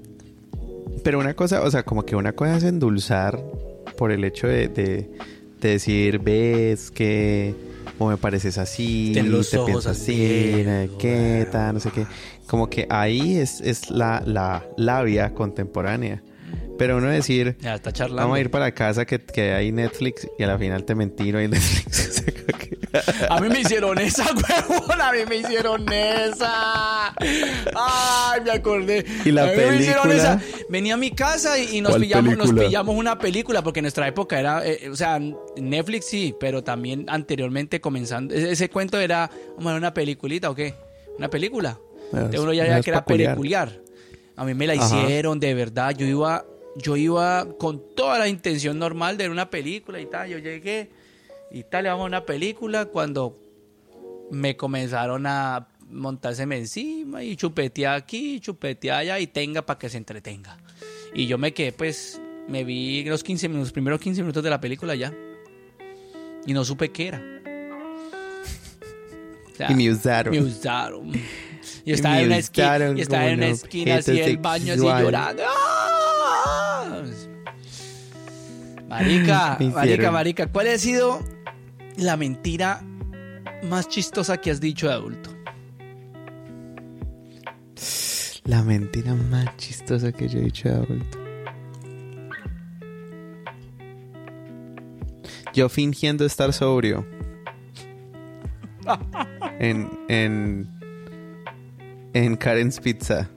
[1.03, 3.39] Pero una cosa, o sea, como que una cosa es endulzar
[3.99, 5.11] por el hecho de, de,
[5.61, 7.55] de decir, ves que.
[7.99, 11.81] O me pareces así, Ten los te ojos pienso al así, sé qué, tal, no
[11.81, 12.07] sé qué.
[12.47, 16.23] Como que ahí es, es la, la labia contemporánea.
[16.79, 18.23] Pero uno decir, Ya está charlando.
[18.23, 21.31] Vamos a ir para casa que, que hay Netflix y a la final te mentí,
[21.31, 22.25] no hay Netflix.
[23.29, 24.25] A mí me hicieron esa,
[24.69, 25.01] huevón.
[25.01, 27.09] A mí me hicieron esa.
[27.17, 29.05] Ay, me acordé.
[29.25, 30.41] ¿Y la a mí me hicieron esa.
[30.69, 33.85] Venía a mi casa y, y nos, ¿Cuál pillamos, nos pillamos una película, porque en
[33.85, 35.19] nuestra época era, eh, o sea,
[35.57, 38.35] Netflix sí, pero también anteriormente comenzando.
[38.35, 40.75] Ese, ese cuento era, vamos a ver una peliculita o qué?
[41.19, 41.79] ¿Una película?
[42.41, 43.81] Uno ya es que era peculiar.
[44.37, 44.85] A mí me la Ajá.
[45.03, 45.95] hicieron, de verdad.
[45.97, 46.45] Yo iba,
[46.77, 50.29] yo iba con toda la intención normal de ver una película y tal.
[50.29, 50.91] Yo llegué
[51.53, 53.39] y tal, le vamos a una película cuando
[54.31, 59.99] me comenzaron a montárseme encima y chupetear aquí, chupetear allá y tenga para que se
[59.99, 60.59] entretenga.
[61.15, 64.51] Y yo me quedé, pues, me vi los 15 minutos, los primeros 15 minutos de
[64.51, 65.15] la película ya.
[66.47, 67.23] Y no supe qué era.
[69.53, 70.33] O sea, Y me usaron.
[70.35, 71.13] me usaron.
[71.85, 74.83] Y estaba en una esquina, y estaba en una un esquina así del baño así
[74.83, 75.43] llorando.
[75.47, 77.03] ¡Ah!
[78.89, 81.21] Marica, marica, marica, ¿cuál ha sido
[81.97, 82.83] la mentira
[83.65, 85.31] más chistosa que has dicho de adulto?
[88.45, 91.19] La mentira más chistosa que yo he dicho de adulto.
[95.55, 97.07] Yo fingiendo estar sobrio.
[99.61, 100.74] En, en,
[102.15, 103.29] en Karen's Pizza.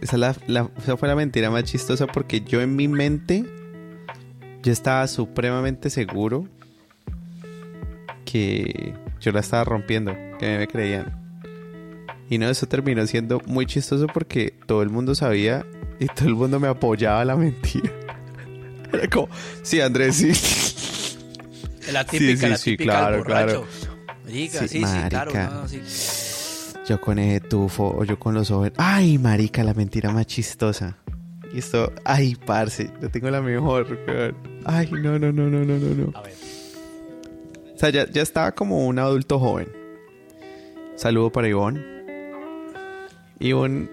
[0.00, 3.44] Esa, la- la- esa fue la mentira más chistosa porque yo en mi mente,
[4.62, 6.46] yo estaba supremamente seguro
[8.24, 11.22] que yo la estaba rompiendo, que me creían.
[12.28, 15.64] Y no, eso terminó siendo muy chistoso porque todo el mundo sabía
[15.98, 17.90] y todo el mundo me apoyaba la mentira.
[18.92, 19.28] Era como,
[19.62, 20.32] sí, Andrés, sí.
[21.92, 23.46] La típica, sí, la sí, típica claro, borracho.
[23.46, 23.66] claro.
[24.26, 25.32] Sí, sí, sí, claro.
[25.32, 25.50] marica.
[25.54, 25.80] no, sí.
[26.88, 28.70] Yo con ese tufo o yo con los ojos.
[28.76, 30.96] Ay, marica, la mentira más chistosa.
[31.52, 33.98] Y esto, ay, parce, yo tengo la mejor.
[34.64, 36.12] Ay, no, no, no, no, no, no, no.
[36.18, 36.32] A ver.
[37.74, 39.68] O sea, ya, ya estaba como un adulto joven.
[40.96, 41.80] Saludo para Ivonne.
[43.38, 43.88] Ivonne,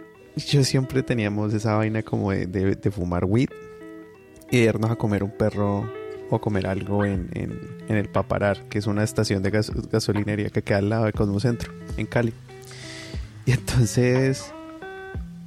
[0.47, 3.49] yo siempre teníamos esa vaina como de, de- de fumar weed
[4.49, 5.89] y de irnos a comer un perro
[6.29, 10.49] o comer algo en, en- en el Paparar, que es una estación de gas- gasolinería
[10.49, 12.33] que queda al lado de Cosmocentro, en Cali.
[13.45, 14.53] Y entonces,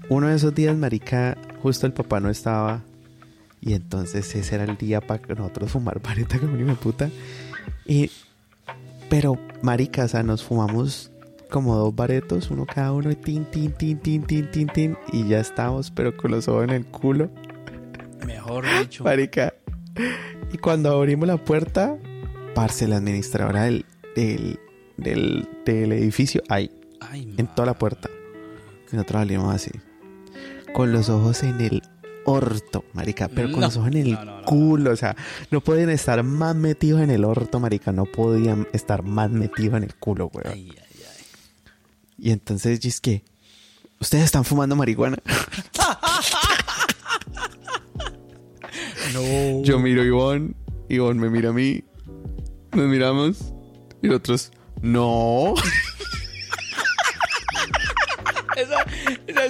[0.09, 2.83] uno de esos días, marica, justo el papá no estaba.
[3.61, 7.11] Y entonces ese era el día para nosotros fumar vareta como una puta.
[7.85, 8.11] Y,
[9.09, 11.11] pero, marica, o sea, nos fumamos
[11.51, 15.27] como dos baretos, uno cada uno, y tin, tin, tin, tin, tin, tin, tin, y
[15.29, 17.31] ya estamos, pero con los ojos en el culo,
[18.27, 19.05] Mejor dicho.
[19.05, 19.55] marica.
[20.53, 21.97] Y cuando abrimos la puerta,
[22.55, 23.85] parce, la administradora del,
[24.17, 24.59] del,
[24.97, 28.09] del, del edificio, ahí, Ay, en toda la puerta.
[28.93, 29.71] Y nosotros salimos así,
[30.75, 31.83] con los ojos en el
[32.25, 34.45] orto, marica, pero con No, los ojos en el no, no, no.
[34.47, 35.17] culo, o sea,
[35.51, 39.85] no podían estar más metidos en el orto, marica, no podían estar más metidos en
[39.85, 40.53] el culo, weón.
[40.53, 41.25] Ay, ay, ay.
[42.19, 43.23] Y entonces, es que,
[44.01, 45.19] ¿ustedes están fumando marihuana?
[49.13, 49.63] No.
[49.63, 50.55] Yo miro a Ivonne,
[50.89, 51.83] Ivonne me mira a mí,
[52.73, 53.53] nos miramos,
[54.03, 54.51] y nosotros,
[54.83, 55.55] no.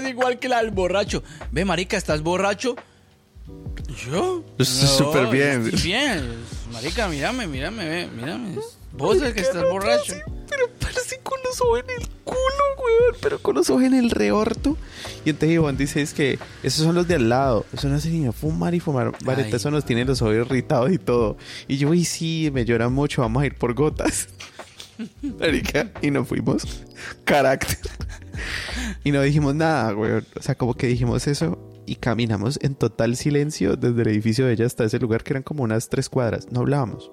[0.07, 1.23] Es igual que la del borracho.
[1.51, 2.77] Ve, marica, ¿estás borracho?
[4.11, 4.45] ¿Yo?
[4.59, 5.67] Estoy súper bien.
[5.67, 6.35] estoy bien.
[6.73, 8.57] Marica, mírame, mírame, ve, mírame.
[8.93, 10.15] Vos el que estás borracho.
[10.49, 12.39] Pero parece con los ojos en el culo,
[12.79, 13.17] weón.
[13.21, 14.77] Pero con los ojos en el reorto.
[15.25, 17.67] Y entonces Ivonne dice es que esos son los de al lado.
[17.73, 19.13] Eso no hace ni fumar y fumar.
[19.25, 21.37] Vareta, Ay, eso nos tiene los ojos irritados y todo.
[21.69, 24.29] Y yo, y sí, me llora mucho, vamos a ir por gotas.
[25.23, 26.65] Marica, y nos fuimos.
[27.25, 27.79] Carácter.
[29.05, 30.25] Y no dijimos nada, weón.
[30.39, 34.55] O sea, como que dijimos eso y caminamos en total silencio desde el edificio de
[34.55, 36.51] ella hasta ese lugar que eran como unas tres cuadras.
[36.51, 37.11] No hablábamos.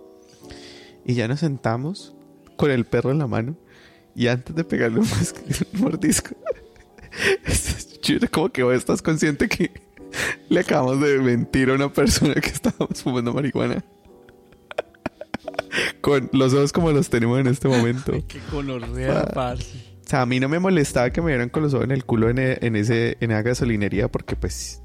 [1.06, 2.16] Y ya nos sentamos
[2.58, 3.58] con el perro en la mano
[4.16, 5.08] y antes de pegarle un,
[5.74, 6.36] mordisco,
[8.32, 9.72] como que vos estás consciente que
[10.50, 13.84] le acabamos de mentir a una persona que estábamos fumando marihuana.
[16.02, 18.12] Con los ojos como los tenemos en este momento.
[18.28, 19.32] Qué colorrea, Ah.
[19.34, 19.93] parce.
[20.14, 22.30] Sea, a mí no me molestaba que me vieran con los ojos en el culo
[22.30, 24.80] en, e- en ese, en esa gasolinería porque pues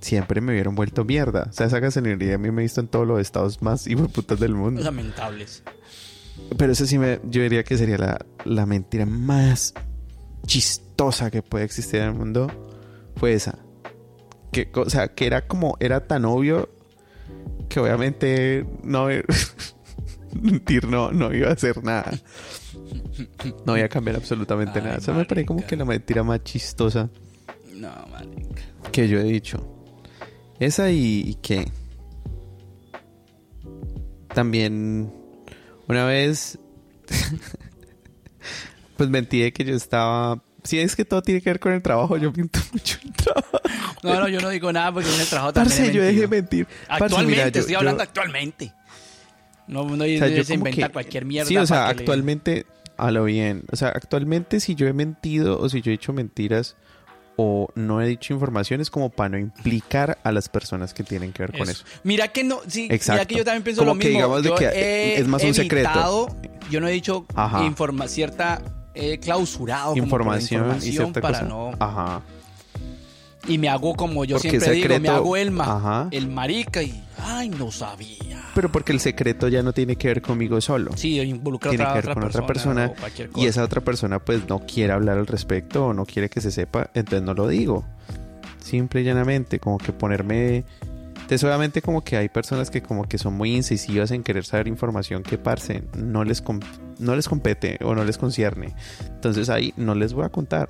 [0.00, 1.48] siempre me hubieran vuelto mierda.
[1.50, 4.38] O sea, esa gasolinería a mí me he visto en todos los estados más putas
[4.38, 4.80] del mundo.
[4.80, 5.64] Lamentables.
[6.56, 9.74] Pero eso sí me, yo diría que sería la, la mentira más
[10.46, 12.46] chistosa que puede existir en el mundo.
[13.16, 13.58] Fue esa.
[14.52, 16.68] Que, o sea, que era como, era tan obvio
[17.68, 19.08] que obviamente no
[20.40, 22.12] mentir no, no iba a hacer nada.
[23.66, 24.96] No iba a cambiar absolutamente Ay, nada.
[24.98, 27.08] Eso me parece como que la mentira más chistosa
[27.74, 28.62] No, marica.
[28.92, 29.66] que yo he dicho.
[30.58, 31.66] Esa y, y que
[34.34, 35.12] también
[35.88, 36.58] una vez
[38.96, 41.82] pues mentí de que yo estaba si es que todo tiene que ver con el
[41.82, 43.58] trabajo yo miento mucho el trabajo
[44.02, 46.28] No, no, yo no digo nada porque en el trabajo también parce he yo dejé
[46.28, 48.72] mentir Parce, Actualmente, mira, yo- estoy yo- hablando actualmente.
[49.66, 51.48] No, no o sea, yo se inventa que- cualquier mierda.
[51.48, 52.66] sí o sea le- actualmente
[53.00, 56.12] a lo bien o sea actualmente si yo he mentido o si yo he hecho
[56.12, 56.76] mentiras
[57.36, 61.32] o no he dicho información es como para no implicar a las personas que tienen
[61.32, 63.26] que ver con eso Mira que no, sí, mira Exacto.
[63.28, 64.18] que yo también pienso Como lo que mismo.
[64.18, 66.36] digamos de Yo que he es más un secreto.
[66.70, 67.26] Yo no he dicho
[67.64, 68.60] informa cierta
[68.94, 72.22] he clausurado como por la información, y cierta para cosa no ajá
[73.48, 76.08] y me hago como yo Porque siempre digo, me secreto- hago el ma, Ajá.
[76.10, 78.18] el marica y ay, no sabía.
[78.54, 80.90] Pero porque el secreto ya no tiene que ver conmigo solo.
[80.96, 82.86] Sí, involucra tiene otra, que ver con otra persona.
[82.86, 86.28] o cualquier Y esa otra persona pues no quiere hablar al respecto o no quiere
[86.28, 87.84] que se sepa, entonces no lo digo.
[88.62, 90.64] Simple y llanamente, como que ponerme...
[91.14, 94.66] Entonces obviamente como que hay personas que como que son muy incisivas en querer saber
[94.66, 96.42] información que parce no les,
[96.98, 98.74] no les compete o no les concierne.
[99.06, 100.68] Entonces ahí no les voy a contar.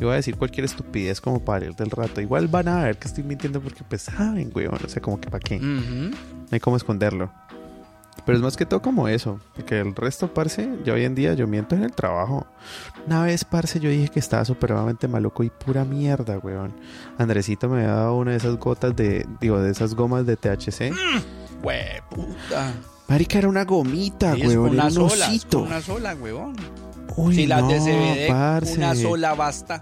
[0.00, 2.20] Yo voy a decir cualquier estupidez como para ir del rato.
[2.22, 4.78] Igual van a ver que estoy mintiendo porque pues saben, weón.
[4.82, 5.56] O sea, como que para qué.
[5.56, 6.10] Ujú.
[6.10, 7.30] No hay cómo esconderlo.
[8.24, 9.40] Pero es más que todo como eso.
[9.54, 12.46] Porque el resto, parce, yo hoy en día yo miento en el trabajo.
[13.06, 16.72] Una vez, parce, yo dije que estaba supremamente maluco y pura mierda, weón.
[17.18, 20.92] Andresito me había dado una de esas gotas de, digo, de esas gomas de THC.
[21.62, 22.72] Hueputa.
[23.08, 24.58] Marica, era una gomita, weón.
[24.70, 25.58] una Era un sola, osito.
[25.62, 26.54] una sola, huevón.
[27.16, 28.76] Uy, si las de no, CBD, parce.
[28.76, 29.80] una sola basta.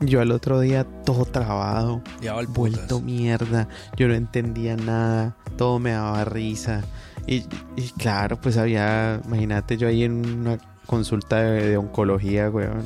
[0.00, 2.02] Yo al otro día todo trabado.
[2.48, 3.68] Vuelto mierda.
[3.96, 5.36] Yo no entendía nada.
[5.56, 6.82] Todo me daba risa.
[7.26, 7.44] Y,
[7.76, 12.84] y claro, pues había, imagínate yo ahí en una consulta de, de oncología, weón.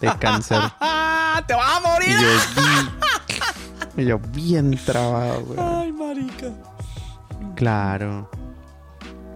[0.00, 0.58] De cáncer.
[1.46, 2.08] ¡Te vas a morir!
[2.08, 2.28] Y yo
[2.62, 2.90] bien,
[3.96, 5.58] y yo bien trabado, weón.
[5.58, 6.46] Ay, marica.
[7.56, 8.30] Claro.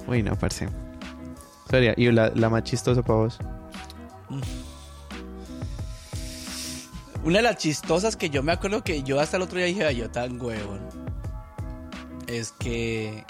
[0.07, 0.69] Uy, no, parce.
[1.97, 3.39] ¿Y la, más chistosa para vos?
[7.23, 9.85] Una de las chistosas que yo me acuerdo que yo hasta el otro día dije,
[9.85, 10.81] "Ay, yo tan huevón.
[12.27, 13.25] Es que.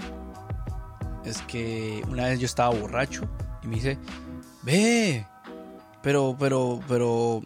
[1.25, 3.29] Es que una vez yo estaba borracho
[3.63, 3.99] y me dice,
[4.63, 5.27] ve,
[6.03, 7.43] pero, pero, pero,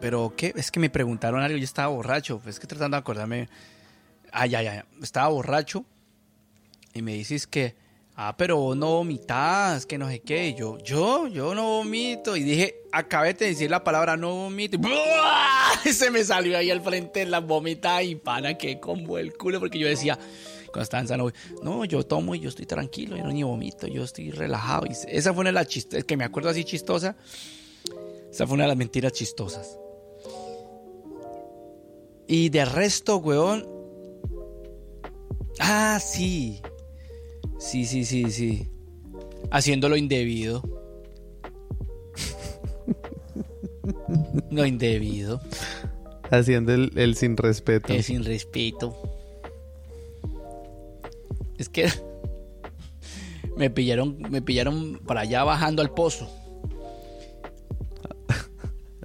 [0.00, 0.52] pero, ¿qué?
[0.56, 3.48] Es que me preguntaron algo, yo estaba borracho, pues es que tratando de acordarme.
[4.30, 5.84] Ay, ay, ay, estaba borracho
[6.94, 7.74] y me dices que,
[8.18, 10.52] ah, pero vos no vomitas, que no sé qué.
[10.54, 12.36] Yo, yo, yo no vomito.
[12.36, 14.78] Y dije, acabé de decir la palabra no vomito.
[15.84, 19.78] Se me salió ahí al frente la vomita y pana que como el culo porque
[19.78, 20.18] yo decía,
[20.92, 24.30] en Sanofi, no, yo tomo y yo estoy tranquilo, yo no ni vomito, yo estoy
[24.30, 24.86] relajado.
[24.86, 27.16] Y esa fue una de las chistes, que me acuerdo así chistosa.
[28.30, 29.78] Esa fue una de las mentiras chistosas.
[32.26, 33.66] Y de resto, weón.
[35.60, 36.60] Ah, sí.
[37.58, 38.68] Sí, sí, sí, sí.
[39.50, 40.62] Haciendo lo indebido.
[44.50, 45.40] lo indebido.
[46.30, 47.92] Haciendo el, el sin respeto.
[47.92, 48.96] Es sin respeto.
[51.56, 51.88] Es que
[53.56, 56.30] me pillaron, me pillaron para allá bajando al pozo.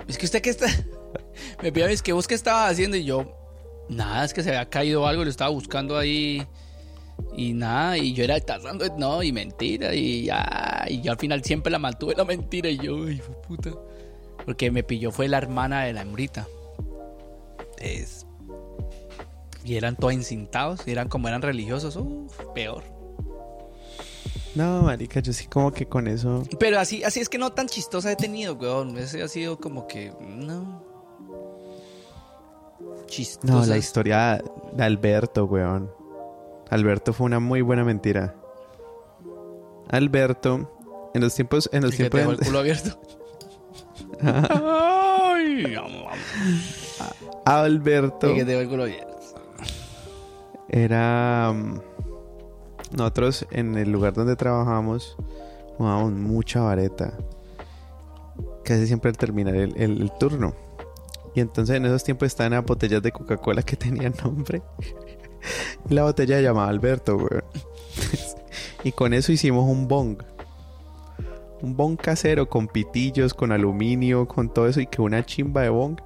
[0.08, 0.68] Es que usted que está.
[1.64, 3.36] Me pillaron, es que vos qué estaba haciendo y yo.
[3.90, 6.46] Nada, es que se había caído algo, lo estaba buscando ahí.
[7.36, 8.92] Y nada, y yo era tratando de.
[8.98, 10.86] No, y mentira, y ya.
[10.88, 13.72] Y yo al final siempre la mantuve la mentira, y yo, ay, puta.
[14.46, 16.48] Porque me pilló fue la hermana de la hembrita.
[17.80, 18.26] Es.
[19.66, 22.84] Y eran todos encintados, y eran como eran religiosos, uff, peor.
[24.56, 26.44] No, marica, yo sí como que con eso...
[26.60, 28.96] Pero así, así es que no tan chistosa he tenido, weón.
[29.00, 30.14] Ese ha sido como que.
[30.22, 30.84] No.
[33.08, 33.52] Chistosa.
[33.52, 34.44] No, la historia
[34.74, 35.90] de Alberto, weón.
[36.74, 38.36] Alberto fue una muy buena mentira.
[39.90, 40.72] Alberto,
[41.14, 41.70] en los tiempos...
[41.72, 43.00] En los tiempos el culo abierto.
[44.22, 45.76] Ay.
[47.46, 49.18] Alberto que el culo abierto.
[50.70, 51.52] era...
[51.54, 51.80] mm,
[52.98, 55.16] Nosotros en el lugar donde trabajamos
[55.78, 57.14] jugábamos mucha vareta.
[58.64, 60.54] Casi siempre al terminar el, el- el turno.
[61.36, 64.62] Y entonces en esos tiempos estaban las botellas de Coca-Cola que tenían nombre.
[65.90, 67.44] La botella llamaba Alberto, weón.
[68.84, 70.22] y con eso hicimos un bong.
[71.62, 75.70] Un bong casero con pitillos, con aluminio, con todo eso y que una chimba de
[75.70, 76.00] bong.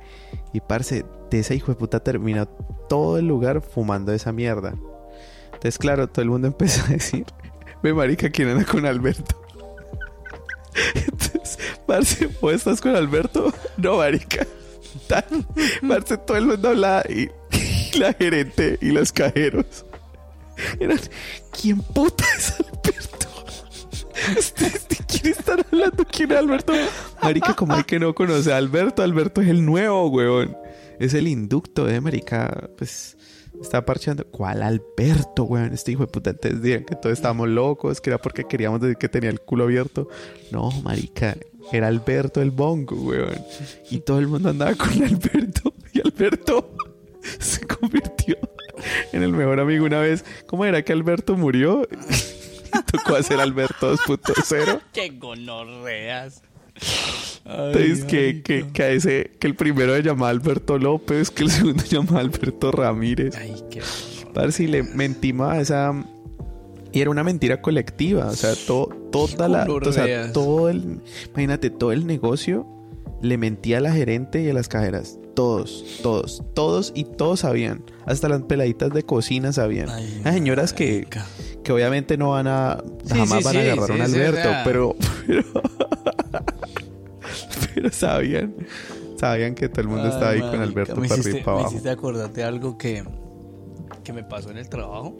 [0.54, 2.48] Y parce, de esa hijo de puta terminó
[2.88, 4.76] todo el lugar fumando esa mierda.
[5.46, 7.26] Entonces, claro, todo el mundo empezó a decir,
[7.82, 9.42] ve marica, ¿quién anda con Alberto?
[10.94, 13.52] Entonces, parce, ¿vos estás con Alberto?
[13.78, 14.46] No, marica.
[15.08, 15.24] Tan,
[15.88, 17.30] parce, todo el mundo hablaba y
[18.00, 19.86] la gerente y los cajeros
[20.80, 21.00] eran,
[21.60, 23.28] ¿quién puta es Alberto?
[24.40, 26.06] ¿Ustedes de quién están hablando?
[26.06, 26.74] ¿Quién es Alberto?
[27.22, 30.58] Marica, como hay que no conoce a Alberto, Alberto es el nuevo, weón.
[31.00, 32.70] Es el inducto, eh, marica.
[32.78, 33.18] Pues
[33.62, 34.26] está parcheando.
[34.26, 35.74] ¿Cuál Alberto, weón?
[35.74, 36.32] Este hijo de puta.
[36.32, 39.66] Antes decían que todos estábamos locos, que era porque queríamos decir que tenía el culo
[39.66, 40.10] abierto.
[40.52, 41.38] No, marica.
[41.72, 43.38] Era Alberto el bongo, weón.
[43.92, 45.74] Y todo el mundo andaba con Alberto.
[45.94, 46.72] Y Alberto
[47.40, 48.38] se convirtió
[49.12, 50.24] en el mejor amigo una vez.
[50.48, 51.88] ¿Cómo era que Alberto murió?
[52.92, 54.82] Tocó hacer Alberto 2.0.
[54.94, 56.42] Qué gonorreas.
[57.46, 61.50] Entonces, que, que, que, a ese, que el primero se llamaba Alberto López, que el
[61.52, 63.36] segundo se llamaba Alberto Ramírez.
[63.38, 63.82] Ay, qué.
[64.34, 66.06] Para si le mentimos a esa.
[66.92, 68.28] Y era una mentira colectiva.
[68.28, 69.66] O sea, to- toda la.
[69.66, 71.00] O sea, todo el.
[71.30, 72.68] Imagínate, todo el negocio
[73.22, 75.18] le mentía a la gerente y a las cajeras.
[75.38, 77.84] Todos, todos, todos y todos sabían.
[78.08, 79.88] Hasta las peladitas de cocina sabían.
[79.88, 81.08] Ay, Las señoras que,
[81.64, 82.84] que obviamente no van a.
[83.04, 84.50] Sí, jamás sí, van a agarrar sí, a un Alberto.
[84.64, 84.96] Pero.
[85.28, 85.44] Pero,
[87.76, 88.56] pero sabían.
[89.20, 91.56] Sabían que todo el mundo estaba ahí con Alberto me para hiciste, arriba y para
[91.56, 91.74] Me abajo.
[91.76, 93.04] hiciste acordarte algo que,
[94.04, 95.16] que me pasó en el trabajo.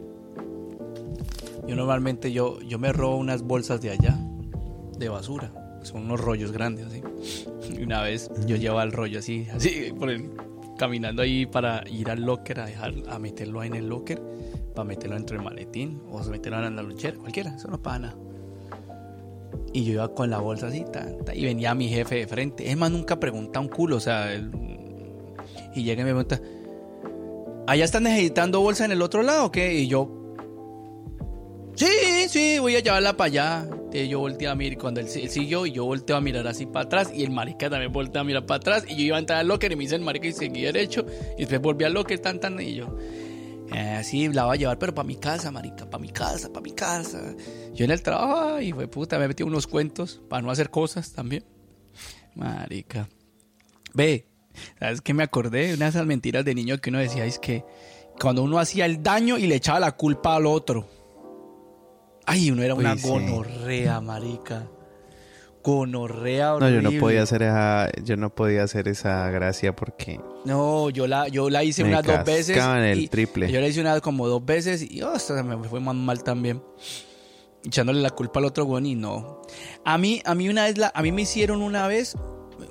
[1.68, 4.18] Yo normalmente yo, yo me robo unas bolsas de allá,
[4.98, 5.52] de basura.
[5.82, 7.02] Son unos rollos grandes así.
[7.78, 10.30] Y una vez yo llevaba el rollo así, así, por el-
[10.78, 14.20] caminando ahí para ir al locker a dejar, a meterlo ahí en el locker,
[14.74, 18.16] para meterlo dentro del maletín, o meterlo en la lonchera, cualquiera, eso no pasa nada.
[19.72, 22.70] Y yo iba con la bolsa así, tan, tan, y venía mi jefe de frente.
[22.70, 24.50] Es más, nunca pregunta un culo, o sea, él-
[25.74, 26.40] y llega y me pregunta,
[27.66, 29.74] ¿allá están necesitando bolsa en el otro lado o qué?
[29.74, 30.17] Y yo,
[31.86, 33.62] sí, sí, voy a llevarla para allá.
[33.62, 36.84] Entonces yo volteé a mirar, cuando él, siguió, y yo volteo a mirar así para
[36.84, 39.38] atrás, y el marica también voltea a mirar para atrás, y yo iba a entrar
[39.38, 41.06] al locker, y me dice el marica, y seguí derecho,
[41.36, 42.94] y después volví al locker, tan, tan, y yo,
[43.72, 46.72] eh, la voy a llevar, pero para mi casa, marica, para mi casa, para mi
[46.72, 47.34] casa.
[47.74, 51.12] Yo en el trabajo, y fue puta, me metí unos cuentos para no hacer cosas
[51.12, 51.44] también.
[52.34, 53.08] Marica.
[53.94, 54.26] Ve,
[54.78, 55.74] ¿sabes qué me acordé?
[55.74, 57.64] Una de esas mentiras de niño que uno decía, es que
[58.20, 60.97] cuando uno hacía el daño y le echaba la culpa al otro.
[62.30, 63.08] Ay, uno era una Uy, sí.
[63.08, 64.66] gonorrea, marica.
[65.64, 66.82] Gonorrea No, horrible.
[66.82, 71.28] yo no podía hacer esa, yo no podía hacer esa gracia porque No, yo la,
[71.28, 72.56] yo la hice Me unas dos veces.
[72.56, 73.50] el y- triple.
[73.50, 75.14] Yo la hice una como dos veces y oh,
[75.44, 76.62] me fue más mal también.
[77.64, 79.42] Echándole la culpa al otro güey y no.
[79.84, 82.14] A mí, a mí una vez, la, a mí me hicieron una vez,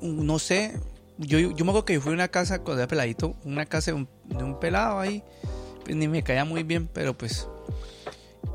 [0.02, 0.80] no sé,
[1.18, 3.92] yo, yo me acuerdo que yo fui a una casa cuando era peladito, una casa
[3.92, 5.24] de un, de un pelado ahí,
[5.84, 7.48] pues ni me caía muy bien, pero pues...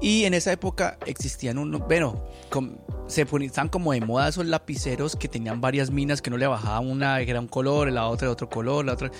[0.01, 2.76] Y en esa época existían unos, bueno, com-
[3.07, 6.47] se ponían, estaban como de moda esos lapiceros que tenían varias minas que no le
[6.47, 9.11] bajaban una era un color, la otra de otro color, la otra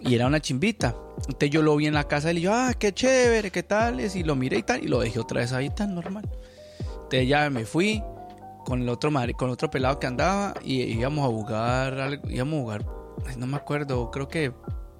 [0.00, 0.94] y era una chimbita.
[1.18, 4.22] Entonces yo lo vi en la casa y yo, ah, qué chévere, qué tal, y
[4.22, 6.28] lo miré y tal, y lo dejé otra vez ahí tan normal.
[6.78, 8.02] Entonces ya me fui
[8.64, 12.62] con el otro madre, con otro pelado que andaba y íbamos a jugar, íbamos a
[12.62, 12.86] jugar,
[13.38, 14.52] no me acuerdo, creo que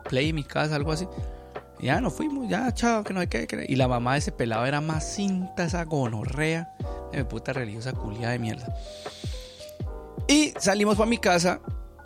[0.08, 1.06] Play en mi casa, algo así.
[1.78, 3.46] Ya nos fuimos, ya, chao, que no hay que.
[3.46, 6.74] que- Y la mamá de ese pelado era más cinta, esa gonorrea,
[7.12, 8.74] de puta religiosa culia de mierda.
[10.28, 11.60] Y salimos para mi casa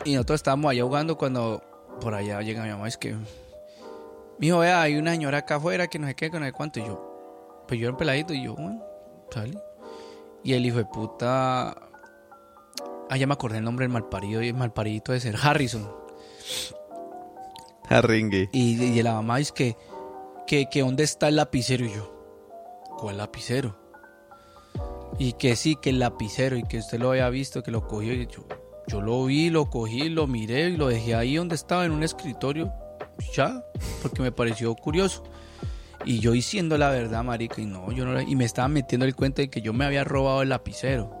[0.05, 1.63] y nosotros estábamos allá jugando cuando
[2.01, 3.15] por allá llega mi mamá, es que,
[4.39, 6.79] mijo, vea, hay una señora acá afuera que no sé qué, que no sé cuánto.
[6.79, 8.83] Y yo, pues yo era un peladito y yo, bueno,
[9.31, 9.57] sale.
[10.43, 11.69] Y el hijo de puta,
[13.09, 15.89] ah, ya me acordé el nombre del malparido y el malparidito de ser Harrison.
[17.91, 18.49] Arringue.
[18.51, 19.77] Y, y la mamá es que,
[20.47, 22.11] que, que dónde está el lapicero y yo,
[22.97, 23.77] ¿cuál lapicero?
[25.19, 28.13] Y que sí, que el lapicero y que usted lo había visto, que lo cogió
[28.13, 28.45] y yo,
[28.87, 32.03] yo lo vi, lo cogí, lo miré y lo dejé ahí donde estaba en un
[32.03, 32.73] escritorio,
[33.33, 33.63] ya,
[34.01, 35.23] porque me pareció curioso.
[36.03, 39.15] Y yo diciendo la verdad, marica, y no, yo no, y me estaba metiendo el
[39.15, 41.20] cuento de que yo me había robado el lapicero.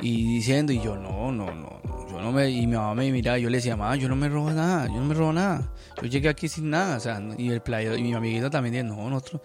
[0.00, 1.80] Y diciendo, y yo, no, no, no,
[2.10, 4.28] yo no me, y mi mamá me miraba, yo le decía, mamá, yo no me
[4.28, 5.72] robo nada, yo no me robo nada.
[6.00, 8.84] Yo llegué aquí sin nada, o sea, y el playo, y mi amiguito también dice,
[8.84, 9.42] no, nosotros,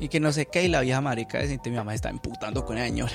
[0.00, 2.76] y que no sé qué, y la vieja marica de mi mamá está emputando con
[2.76, 3.12] la señora.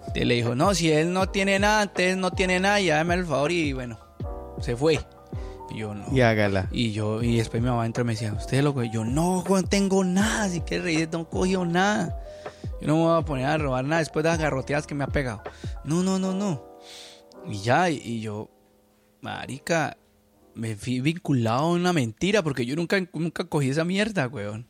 [0.00, 3.14] Entonces le dijo, no, si él no tiene nada, entonces no tiene nada, ya dame
[3.14, 3.98] el favor, y bueno,
[4.60, 4.98] se fue.
[5.70, 6.04] Y yo, no.
[6.12, 6.68] Y hágala.
[6.72, 8.90] Y yo, y después mi mamá entró y me decía, ¿usted lo cogió?
[8.90, 12.16] Yo, no, no tengo nada, así que reír, no cogió nada.
[12.80, 15.04] Yo no me voy a poner a robar nada después de las garroteadas que me
[15.04, 15.42] ha pegado.
[15.84, 16.62] No, no, no, no.
[17.48, 18.50] Y ya, y, y yo,
[19.20, 19.96] marica,
[20.54, 24.66] me fui vinculado a una mentira porque yo nunca, nunca cogí esa mierda, weón.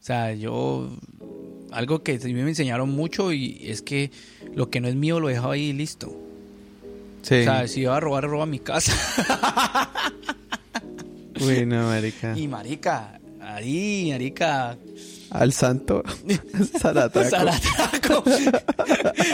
[0.00, 0.88] O sea, yo,
[1.72, 4.10] algo que a mí me enseñaron mucho y es que
[4.54, 6.16] lo que no es mío lo dejo ahí y listo.
[7.22, 7.40] Sí.
[7.40, 8.92] O sea, si iba a robar, roba mi casa.
[11.40, 12.34] Uy, no, marica.
[12.38, 14.78] Y marica, ahí, marica,
[15.30, 16.02] Al santo.
[16.80, 17.28] Salatraco.
[17.30, 18.24] Salatraco.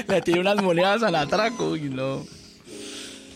[0.08, 2.24] Le tiré unas monedas al atraco y no.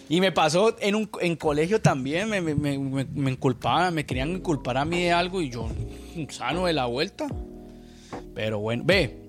[0.08, 4.06] Y me pasó en un en colegio también, me, me, me, me- me inculpaban, me
[4.06, 5.68] querían inculpar a mí de algo y yo
[6.30, 7.26] sano de la vuelta.
[8.34, 9.27] Pero bueno, ve,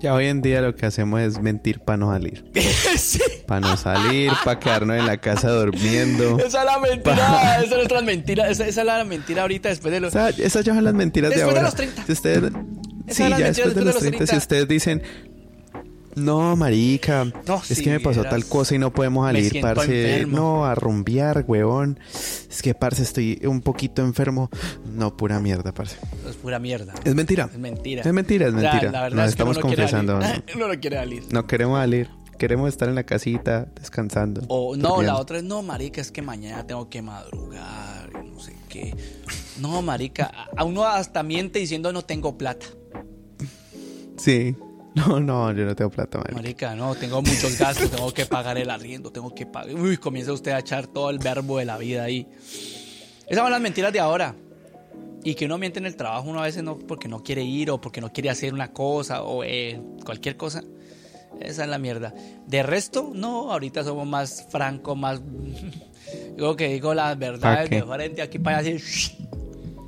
[0.00, 2.44] Ya hoy en día lo que hacemos es mentir para no salir.
[2.96, 6.38] Sí, Para no salir, para quedarnos en la casa durmiendo.
[6.46, 9.92] esa es la mentira, esa es otra mentira, esa, esa es la mentira ahorita después
[9.92, 10.14] de los...
[10.14, 11.70] Esas ya son las mentiras de Después de ahora.
[11.70, 12.06] los 30.
[12.06, 12.52] Si ustedes,
[13.08, 14.36] sí, ya después de los 30, si 30.
[14.36, 15.02] ustedes dicen,
[16.16, 20.14] no, marica, No, es que me pasó tal cosa y no podemos salir, parce.
[20.14, 20.36] enfermo.
[20.36, 21.98] No, a rumbear, huevón.
[22.12, 24.50] Es que, parce, estoy un poquito enfermo.
[24.92, 25.96] No, pura mierda, parce.
[26.28, 26.94] Es pura mierda.
[27.04, 27.48] Es mentira.
[27.52, 28.02] Es mentira.
[28.02, 28.90] Es mentira, es mentira.
[28.90, 30.18] la verdad Nos es que estamos no confesando.
[30.58, 31.24] no quiere salir.
[31.30, 32.10] No queremos salir.
[32.38, 34.40] Queremos estar en la casita, descansando.
[34.48, 35.12] O no, durmiendo.
[35.12, 38.96] la otra es, no, marica, es que mañana tengo que madrugar, y no sé qué.
[39.60, 42.64] No, marica, a uno hasta miente diciendo no tengo plata.
[44.16, 44.56] Sí.
[44.94, 46.34] No, no, yo no tengo plata, marica.
[46.34, 49.74] Marica, no, tengo muchos gastos, tengo que pagar el arriendo, tengo que pagar.
[49.74, 52.26] Uy, comienza usted a echar todo el verbo de la vida ahí.
[53.26, 54.34] Esas son las mentiras de ahora.
[55.22, 57.70] Y que uno miente en el trabajo, uno a veces no porque no quiere ir
[57.70, 60.64] o porque no quiere hacer una cosa o eh, cualquier cosa.
[61.40, 62.12] Esa es la mierda.
[62.46, 65.20] De resto, no, ahorita somos más francos, más...
[66.36, 67.76] Digo que digo las verdades qué?
[67.76, 69.28] de frente aquí para allá así.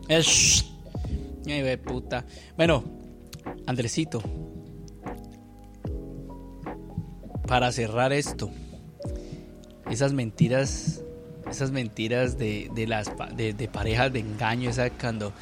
[0.06, 0.66] Es...
[1.46, 2.24] Ay, ve puta.
[2.56, 2.84] Bueno,
[3.66, 4.22] Andresito.
[7.52, 8.48] Para cerrar esto,
[9.90, 11.02] esas mentiras,
[11.50, 15.34] esas mentiras de, de las de, de parejas de engaño, esa cuando,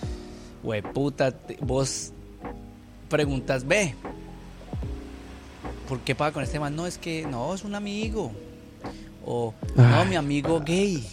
[0.64, 2.10] güey, puta, te- vos
[3.08, 3.94] preguntas, ve,
[5.88, 6.74] ¿por qué paga con este man?
[6.74, 8.32] No, es que no, es un amigo.
[9.24, 10.08] O, no, Ay.
[10.08, 11.06] mi amigo gay.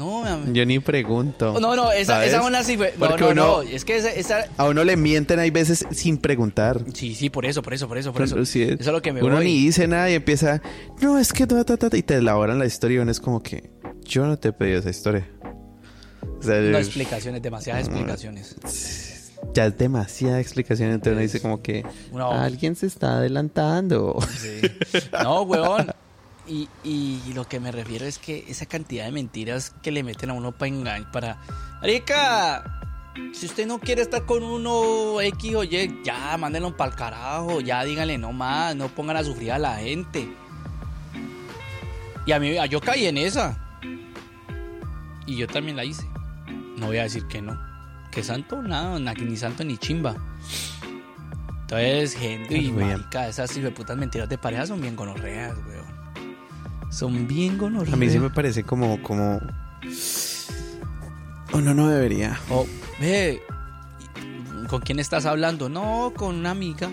[0.00, 0.52] No, mi amigo.
[0.54, 1.60] Yo ni pregunto.
[1.60, 2.28] No, no, esa, ¿sabes?
[2.30, 2.94] esa una sí fue.
[2.98, 3.62] No, Porque no, uno- no.
[3.62, 6.82] Es que esa, esa- A uno le mienten hay veces sin preguntar.
[6.94, 8.44] Sí, sí, por eso, por eso, por eso, por eso.
[8.46, 9.44] Sí, eso es lo que me uno voy.
[9.44, 10.62] ni dice nada y empieza,
[11.02, 13.20] no, es que ta, ta, ta, ta", y te elaboran la historia y uno es
[13.20, 13.70] como que,
[14.04, 15.28] yo no te he pedido esa historia.
[16.38, 18.56] O sea, No explicaciones, demasiadas explicaciones.
[19.54, 22.30] ya es demasiada explicación, entonces uno dice como que No.
[22.30, 24.18] alguien se está adelantando.
[24.38, 24.60] Sí.
[25.22, 25.88] No, huevón.
[26.50, 30.30] Y, y lo que me refiero es que esa cantidad de mentiras que le meten
[30.30, 31.38] a uno para engañar, para...
[31.80, 32.64] Marica,
[33.32, 37.60] si usted no quiere estar con uno X o Y, ya, mándenlo para el carajo,
[37.60, 40.28] ya díganle no más, no pongan a sufrir a la gente.
[42.26, 43.56] Y a mí, a- yo caí en esa.
[45.26, 46.04] Y yo también la hice.
[46.76, 47.56] No voy a decir que no.
[48.10, 50.16] Que santo, nada, na- ni santo ni chimba.
[51.60, 56.00] Entonces, gente, y marica, esas putas mentiras de pareja son bien gonorreas, weón.
[56.90, 57.94] Son bien gonorreas.
[57.94, 59.40] A mí sí me parece como, como...
[61.52, 62.38] Uno no debería.
[62.50, 62.66] O,
[63.00, 63.42] ve,
[64.68, 65.68] ¿con quién estás hablando?
[65.68, 66.90] No, con una amiga.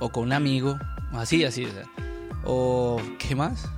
[0.00, 0.78] O con un amigo.
[1.12, 1.64] Así, así.
[1.64, 1.84] O, sea.
[2.44, 3.68] O, ¿qué más?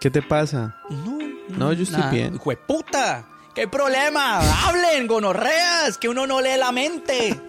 [0.00, 0.76] ¿Qué te pasa?
[0.88, 1.18] No,
[1.56, 2.34] No, yo estoy bien.
[2.34, 3.26] ¡Hijo de puta!
[3.54, 4.38] ¿Qué problema?
[4.66, 7.40] Hablen, gonorreas, que uno no lee la mente.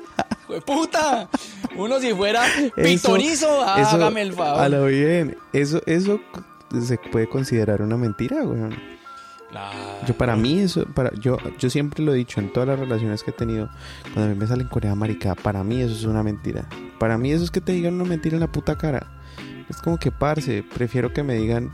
[0.50, 1.30] ¡Hijo de puta!
[1.78, 2.44] Uno si fuera
[2.76, 3.48] pitorizo,
[3.78, 4.62] eso, hágame el favor.
[4.62, 5.38] A lo bien.
[5.54, 6.20] Eso, eso
[6.82, 8.76] se puede considerar una mentira, weón.
[9.52, 9.78] Claro.
[10.08, 13.24] Yo para mí eso, para yo, yo siempre lo he dicho en todas las relaciones
[13.24, 13.70] que he tenido,
[14.14, 16.68] cuando a mí me salen corea marica, para mí eso es una mentira.
[17.00, 19.08] Para mí eso es que te digan una mentira en la puta cara.
[19.70, 21.72] Es como que parce, prefiero que me digan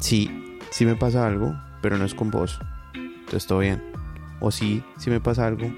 [0.00, 2.58] sí, sí me pasa algo, pero no es con vos.
[2.94, 3.82] Entonces todo bien.
[4.40, 5.70] O sí, sí me pasa algo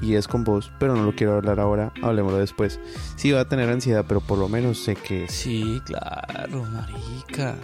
[0.00, 2.80] y es con vos, pero no lo quiero hablar ahora, hablemoslo después.
[3.16, 7.56] Sí va a tener ansiedad, pero por lo menos sé que Sí, claro, marica.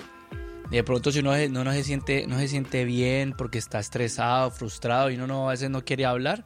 [0.71, 4.51] De pronto si uno, no, no se siente, no se siente bien porque está estresado,
[4.51, 6.45] frustrado y uno no, a veces no quiere hablar,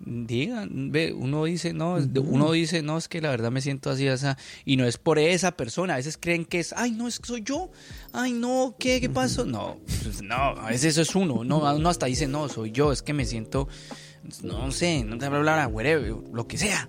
[0.00, 4.08] digan, ve, uno dice, no, uno dice, no, es que la verdad me siento así,
[4.08, 4.26] así,
[4.64, 7.26] y no es por esa persona, a veces creen que es, ay, no, es que
[7.26, 7.70] soy yo,
[8.12, 9.44] ay, no, ¿qué, qué pasó?
[9.44, 12.92] No, pues, no, a veces eso es uno, no, uno hasta dice, no, soy yo,
[12.92, 13.68] es que me siento,
[14.42, 16.88] no sé, no te voy a hablar, whatever, lo que sea.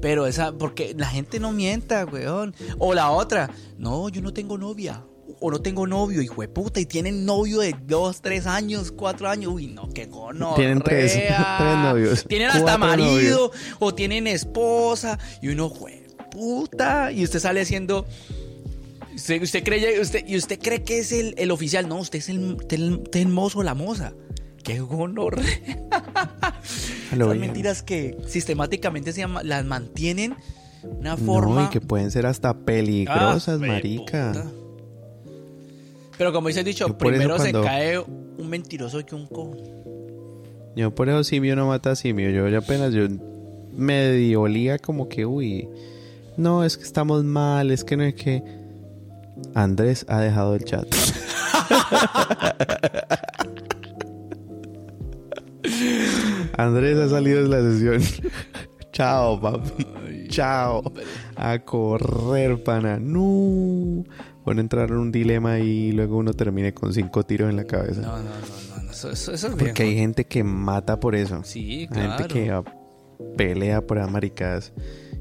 [0.00, 2.54] Pero esa, porque la gente no mienta, weón.
[2.78, 5.04] O la otra, no, yo no tengo novia.
[5.40, 6.78] O no tengo novio, hijo de puta.
[6.78, 9.52] Y tienen novio de dos, tres años, cuatro años.
[9.54, 10.54] Uy, no, qué gono.
[10.54, 11.12] Tienen tres-
[11.58, 13.50] tres novios, Tienen hasta marido.
[13.80, 15.18] O tienen esposa.
[15.40, 17.10] Y uno, jue puta.
[17.12, 18.06] Y usted sale haciendo.
[19.14, 21.88] Usted, usted cree, usted, y usted cree que es el, el oficial.
[21.88, 24.12] No, usted es el, el, el mozo o la moza.
[24.62, 25.44] Qué gonorrea.
[25.90, 27.40] a Esas bien.
[27.40, 30.34] mentiras que sistemáticamente se llama- las mantienen
[30.82, 31.64] una No, forma.
[31.64, 34.32] y que pueden ser hasta peligrosas, Ah, marica.
[34.32, 34.46] puta.
[36.18, 39.56] Pero como dice dicho, Yo primero cuando- se cae un mentiroso que un cojo.
[40.76, 42.30] Yo por eso simio no mata simio.
[42.30, 43.06] Yo ya apenas yo
[43.76, 45.68] medio olía como que, uy,
[46.36, 48.42] no, es que estamos mal, es que no es que...
[49.54, 50.86] Andrés ha dejado el chat.
[56.56, 58.02] Andrés ha salido de la sesión.
[58.92, 59.84] Chao, papi.
[60.28, 60.82] Chao.
[61.36, 62.98] A correr, pana.
[63.00, 64.04] No.
[64.44, 68.02] Bueno, entrar en un dilema y luego uno termine con cinco tiros en la cabeza.
[68.02, 71.14] No, no, no, no, no, Eso, eso, eso es Porque hay gente que mata por
[71.14, 71.42] eso.
[71.44, 72.18] Sí, Hay claro.
[72.18, 72.62] gente que
[73.36, 74.72] pelea por esas maricadas.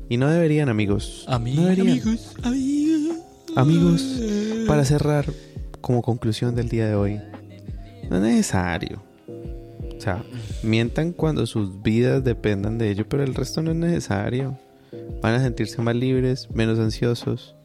[0.10, 1.26] Y no deberían, amigos.
[1.30, 1.90] Ami- no deberían.
[2.02, 3.18] amigos, amigos.
[3.56, 4.22] Amigos,
[4.68, 5.26] para cerrar,
[5.82, 7.20] como conclusión del día de hoy,
[8.10, 9.02] no es necesario.
[10.02, 10.24] O sea,
[10.64, 14.58] mientan cuando sus vidas dependan de ello, pero el resto no es necesario.
[15.22, 17.56] Van a sentirse más libres, menos ansiosos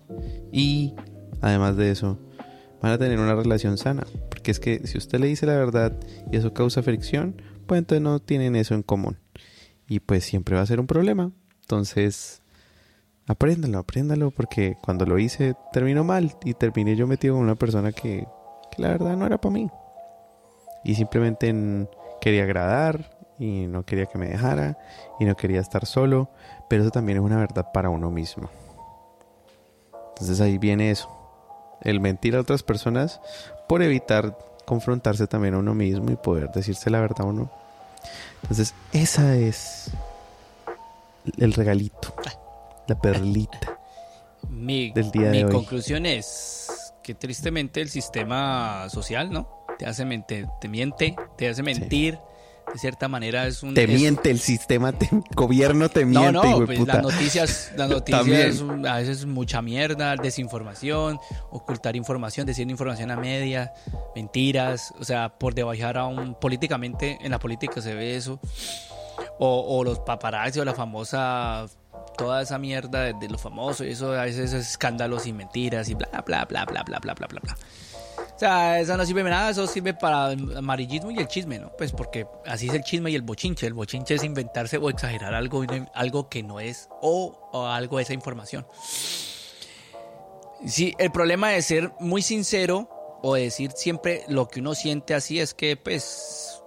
[0.53, 0.93] y,
[1.41, 2.19] además de eso,
[2.83, 4.07] van a tener una relación sana.
[4.29, 5.95] Porque es que si usted le dice la verdad
[6.31, 9.17] y eso causa fricción, pues entonces no tienen eso en común.
[9.89, 11.33] Y pues siempre va a ser un problema.
[11.63, 12.43] Entonces,
[13.27, 17.93] apréndalo, apréndalo, porque cuando lo hice terminó mal y terminé yo metido con una persona
[17.93, 18.27] que,
[18.77, 19.71] la verdad no era para mí.
[20.85, 21.89] Y simplemente en-
[22.21, 24.79] quería agradar y no quería que me dejara
[25.21, 26.31] y no quería estar solo,
[26.69, 28.51] pero eso también es una verdad para uno mismo.
[30.11, 31.11] Entonces ahí viene eso,
[31.83, 33.21] el mentir a otras personas
[33.69, 37.51] por evitar confrontarse también a uno mismo y poder decirse la verdad a uno.
[38.43, 39.91] Entonces esa es
[41.39, 42.15] el regalito,
[42.87, 43.79] la perlita.
[44.49, 45.53] Mi, del día mi de hoy.
[45.53, 49.66] conclusión es que tristemente el sistema social, ¿no?
[49.79, 52.19] Te hace mentir, te miente, te hace mentir,
[52.73, 53.75] de cierta manera es un...
[53.75, 56.95] Te es- miente el sistema, te, gobierno te No, miente, no, de pues puta.
[57.03, 61.19] las noticias, las noticias a veces mucha mierda, desinformación,
[61.51, 63.73] ocultar información, decir información a media,
[64.15, 68.41] mentiras, o sea, por debajar a un políticamente, en la política se ve eso,
[69.39, 71.67] o, o los paparazzi o la famosa,
[72.17, 75.89] toda esa mierda de, de los famosos, y eso a veces es escándalos y mentiras
[75.91, 77.57] y bla, bla, bla, bla, bla, bla, bla, bla, bla.
[78.37, 81.59] O sea, eso no sirve de nada, eso sirve para el amarillismo y el chisme,
[81.59, 81.73] ¿no?
[81.75, 83.67] Pues porque así es el chisme y el bochinche.
[83.67, 85.65] El bochinche es inventarse o exagerar algo,
[85.95, 88.67] algo que no es o, algo de esa información.
[90.67, 92.91] Sí, el problema de ser muy sincero
[93.23, 96.63] o de decir siempre lo que uno siente así es que, pues,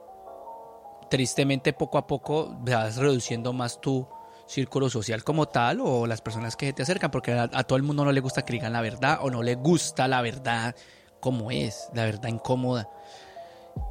[1.11, 4.07] tristemente poco a poco vas reduciendo más tu
[4.47, 8.05] círculo social como tal o las personas que te acercan, porque a todo el mundo
[8.05, 10.75] no le gusta que digan la verdad o no le gusta la verdad
[11.19, 12.89] como es, la verdad incómoda.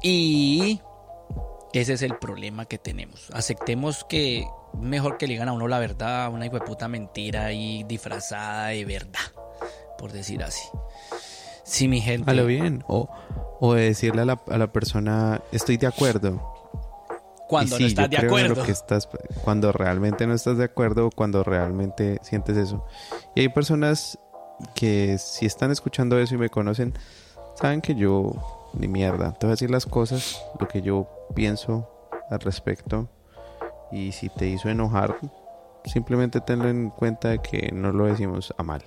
[0.01, 0.81] Y
[1.73, 3.29] ese es el problema que tenemos.
[3.33, 4.47] Aceptemos que
[4.79, 8.67] mejor que le digan a uno la verdad, una hijo de puta mentira y disfrazada
[8.67, 9.19] de verdad,
[9.97, 10.67] por decir así.
[11.63, 12.29] Sí, mi gente.
[12.29, 12.83] A lo bien.
[12.87, 13.09] O,
[13.59, 16.55] o de decirle a la, a la persona, estoy de acuerdo.
[17.47, 18.65] Cuando sí, no estás yo de creo en lo acuerdo.
[18.65, 19.09] que estás,
[19.43, 22.85] cuando realmente no estás de acuerdo o cuando realmente sientes eso.
[23.35, 24.19] Y hay personas
[24.75, 26.93] que si están escuchando eso y me conocen,
[27.55, 28.33] saben que yo
[28.73, 29.33] ni mierda.
[29.33, 31.89] Te voy a decir las cosas, lo que yo pienso
[32.29, 33.09] al respecto.
[33.91, 35.17] Y si te hizo enojar,
[35.85, 38.83] simplemente tenlo en cuenta de que no lo decimos a mal.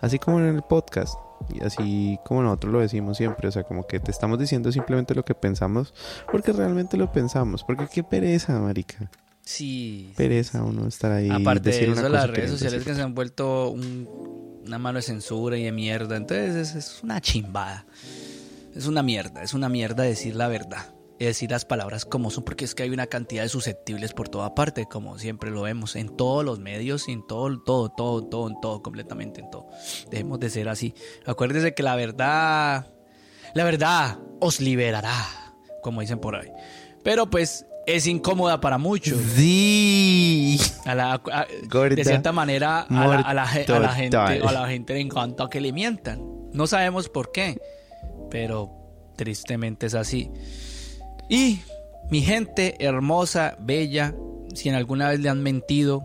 [0.00, 1.14] Así como en el podcast.
[1.52, 3.48] Y así como nosotros lo decimos siempre.
[3.48, 5.92] O sea, como que te estamos diciendo simplemente lo que pensamos.
[6.30, 7.64] Porque realmente lo pensamos.
[7.64, 9.10] Porque qué pereza, marica.
[9.42, 10.12] Sí.
[10.16, 11.30] Pereza uno estar ahí.
[11.30, 14.78] Aparte decir de una eso, cosa las redes sociales que se han vuelto un- una
[14.78, 16.16] mano de censura y de mierda.
[16.16, 17.86] Entonces es, es una chimbada.
[18.74, 20.94] Es una mierda, es una mierda decir la verdad.
[21.18, 24.28] Y decir las palabras como son, porque es que hay una cantidad de susceptibles por
[24.28, 28.22] toda parte, como siempre lo vemos, en todos los medios y en todo, todo, todo,
[28.24, 29.66] todo, en todo, completamente en todo.
[30.10, 30.94] Dejemos de ser así.
[31.24, 32.92] Acuérdense que la verdad,
[33.54, 36.52] la verdad os liberará, como dicen por ahí.
[37.02, 39.18] Pero pues es incómoda para muchos.
[39.34, 40.58] Sí.
[40.84, 43.44] A la- a- Gorda de cierta manera a la, a la
[43.76, 44.16] a la gente
[44.48, 46.20] a la gente le encanta que le mientan.
[46.52, 47.60] No sabemos por qué,
[48.30, 48.70] pero
[49.16, 50.30] tristemente es así.
[51.28, 51.60] Y
[52.10, 54.14] mi gente hermosa, bella,
[54.54, 56.02] si en alguna vez le han mentido,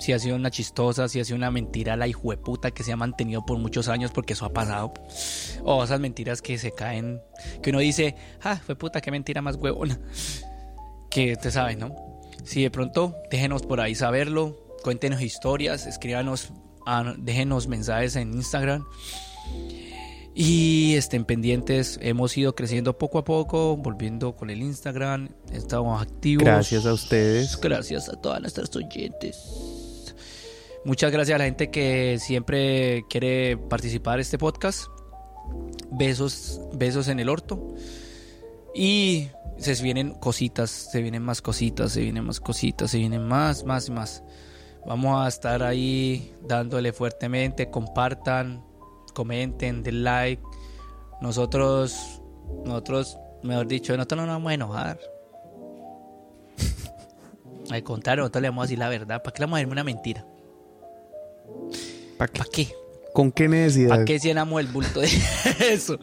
[0.00, 2.96] si ha sido una chistosa, si ha sido una mentira la hijueputa que se ha
[2.96, 4.92] mantenido por muchos años porque eso ha pasado.
[5.64, 7.20] O esas mentiras que se caen,
[7.62, 9.98] que uno dice, ah, fue puta, qué mentira más huevona.
[11.10, 11.94] Que te sabes, ¿no?
[12.44, 16.52] Si de pronto, déjenos por ahí saberlo, cuéntenos historias, escríbanos,
[16.86, 18.84] ah, déjenos mensajes en Instagram.
[20.34, 26.44] Y estén pendientes, hemos ido creciendo poco a poco, volviendo con el Instagram, estamos activos.
[26.44, 27.60] Gracias a ustedes.
[27.60, 30.14] Gracias a todas nuestras oyentes.
[30.84, 34.86] Muchas gracias a la gente que siempre quiere participar en este podcast.
[35.90, 37.74] Besos, besos en el orto.
[38.74, 43.64] Y se vienen cositas, se vienen más cositas, se vienen más cositas, se vienen más,
[43.64, 44.22] más y más.
[44.86, 48.64] Vamos a estar ahí dándole fuertemente, compartan,
[49.14, 50.42] comenten, den like.
[51.20, 52.22] Nosotros,
[52.64, 54.98] nosotros, mejor dicho, nosotros no nos vamos a enojar.
[57.70, 59.22] Al contrario, nosotros le vamos a decir la verdad.
[59.22, 60.24] ¿Para qué le vamos a decir una mentira?
[62.16, 62.38] ¿Para qué?
[62.38, 62.68] ¿Para qué?
[63.12, 63.88] ¿Con qué necesidad?
[63.88, 65.08] ¿Para qué llenamos el bulto de
[65.72, 65.98] eso?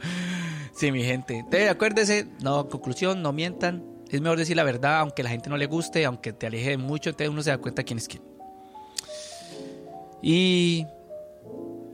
[0.76, 1.38] Sí, mi gente.
[1.38, 3.84] Entonces, acuérdese, no, conclusión, no mientan.
[4.10, 7.10] Es mejor decir la verdad, aunque la gente no le guste, aunque te aleje mucho,
[7.10, 8.24] entonces uno se da cuenta quién es quién.
[10.22, 10.86] Y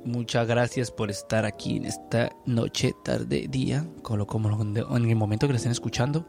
[0.04, 5.48] muchas gracias por estar aquí en esta noche, tarde, día, como, como en el momento
[5.48, 6.26] que lo estén escuchando.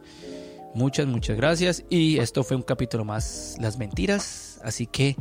[0.75, 1.85] Muchas, muchas gracias.
[1.89, 4.61] Y esto fue un capítulo más, las mentiras.
[4.63, 5.17] Así que,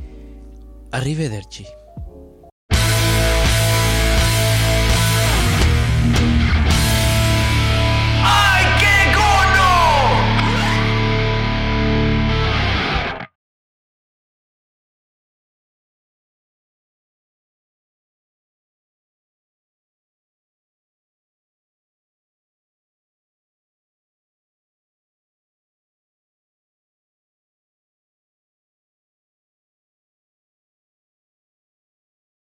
[0.92, 1.66] arrivederci.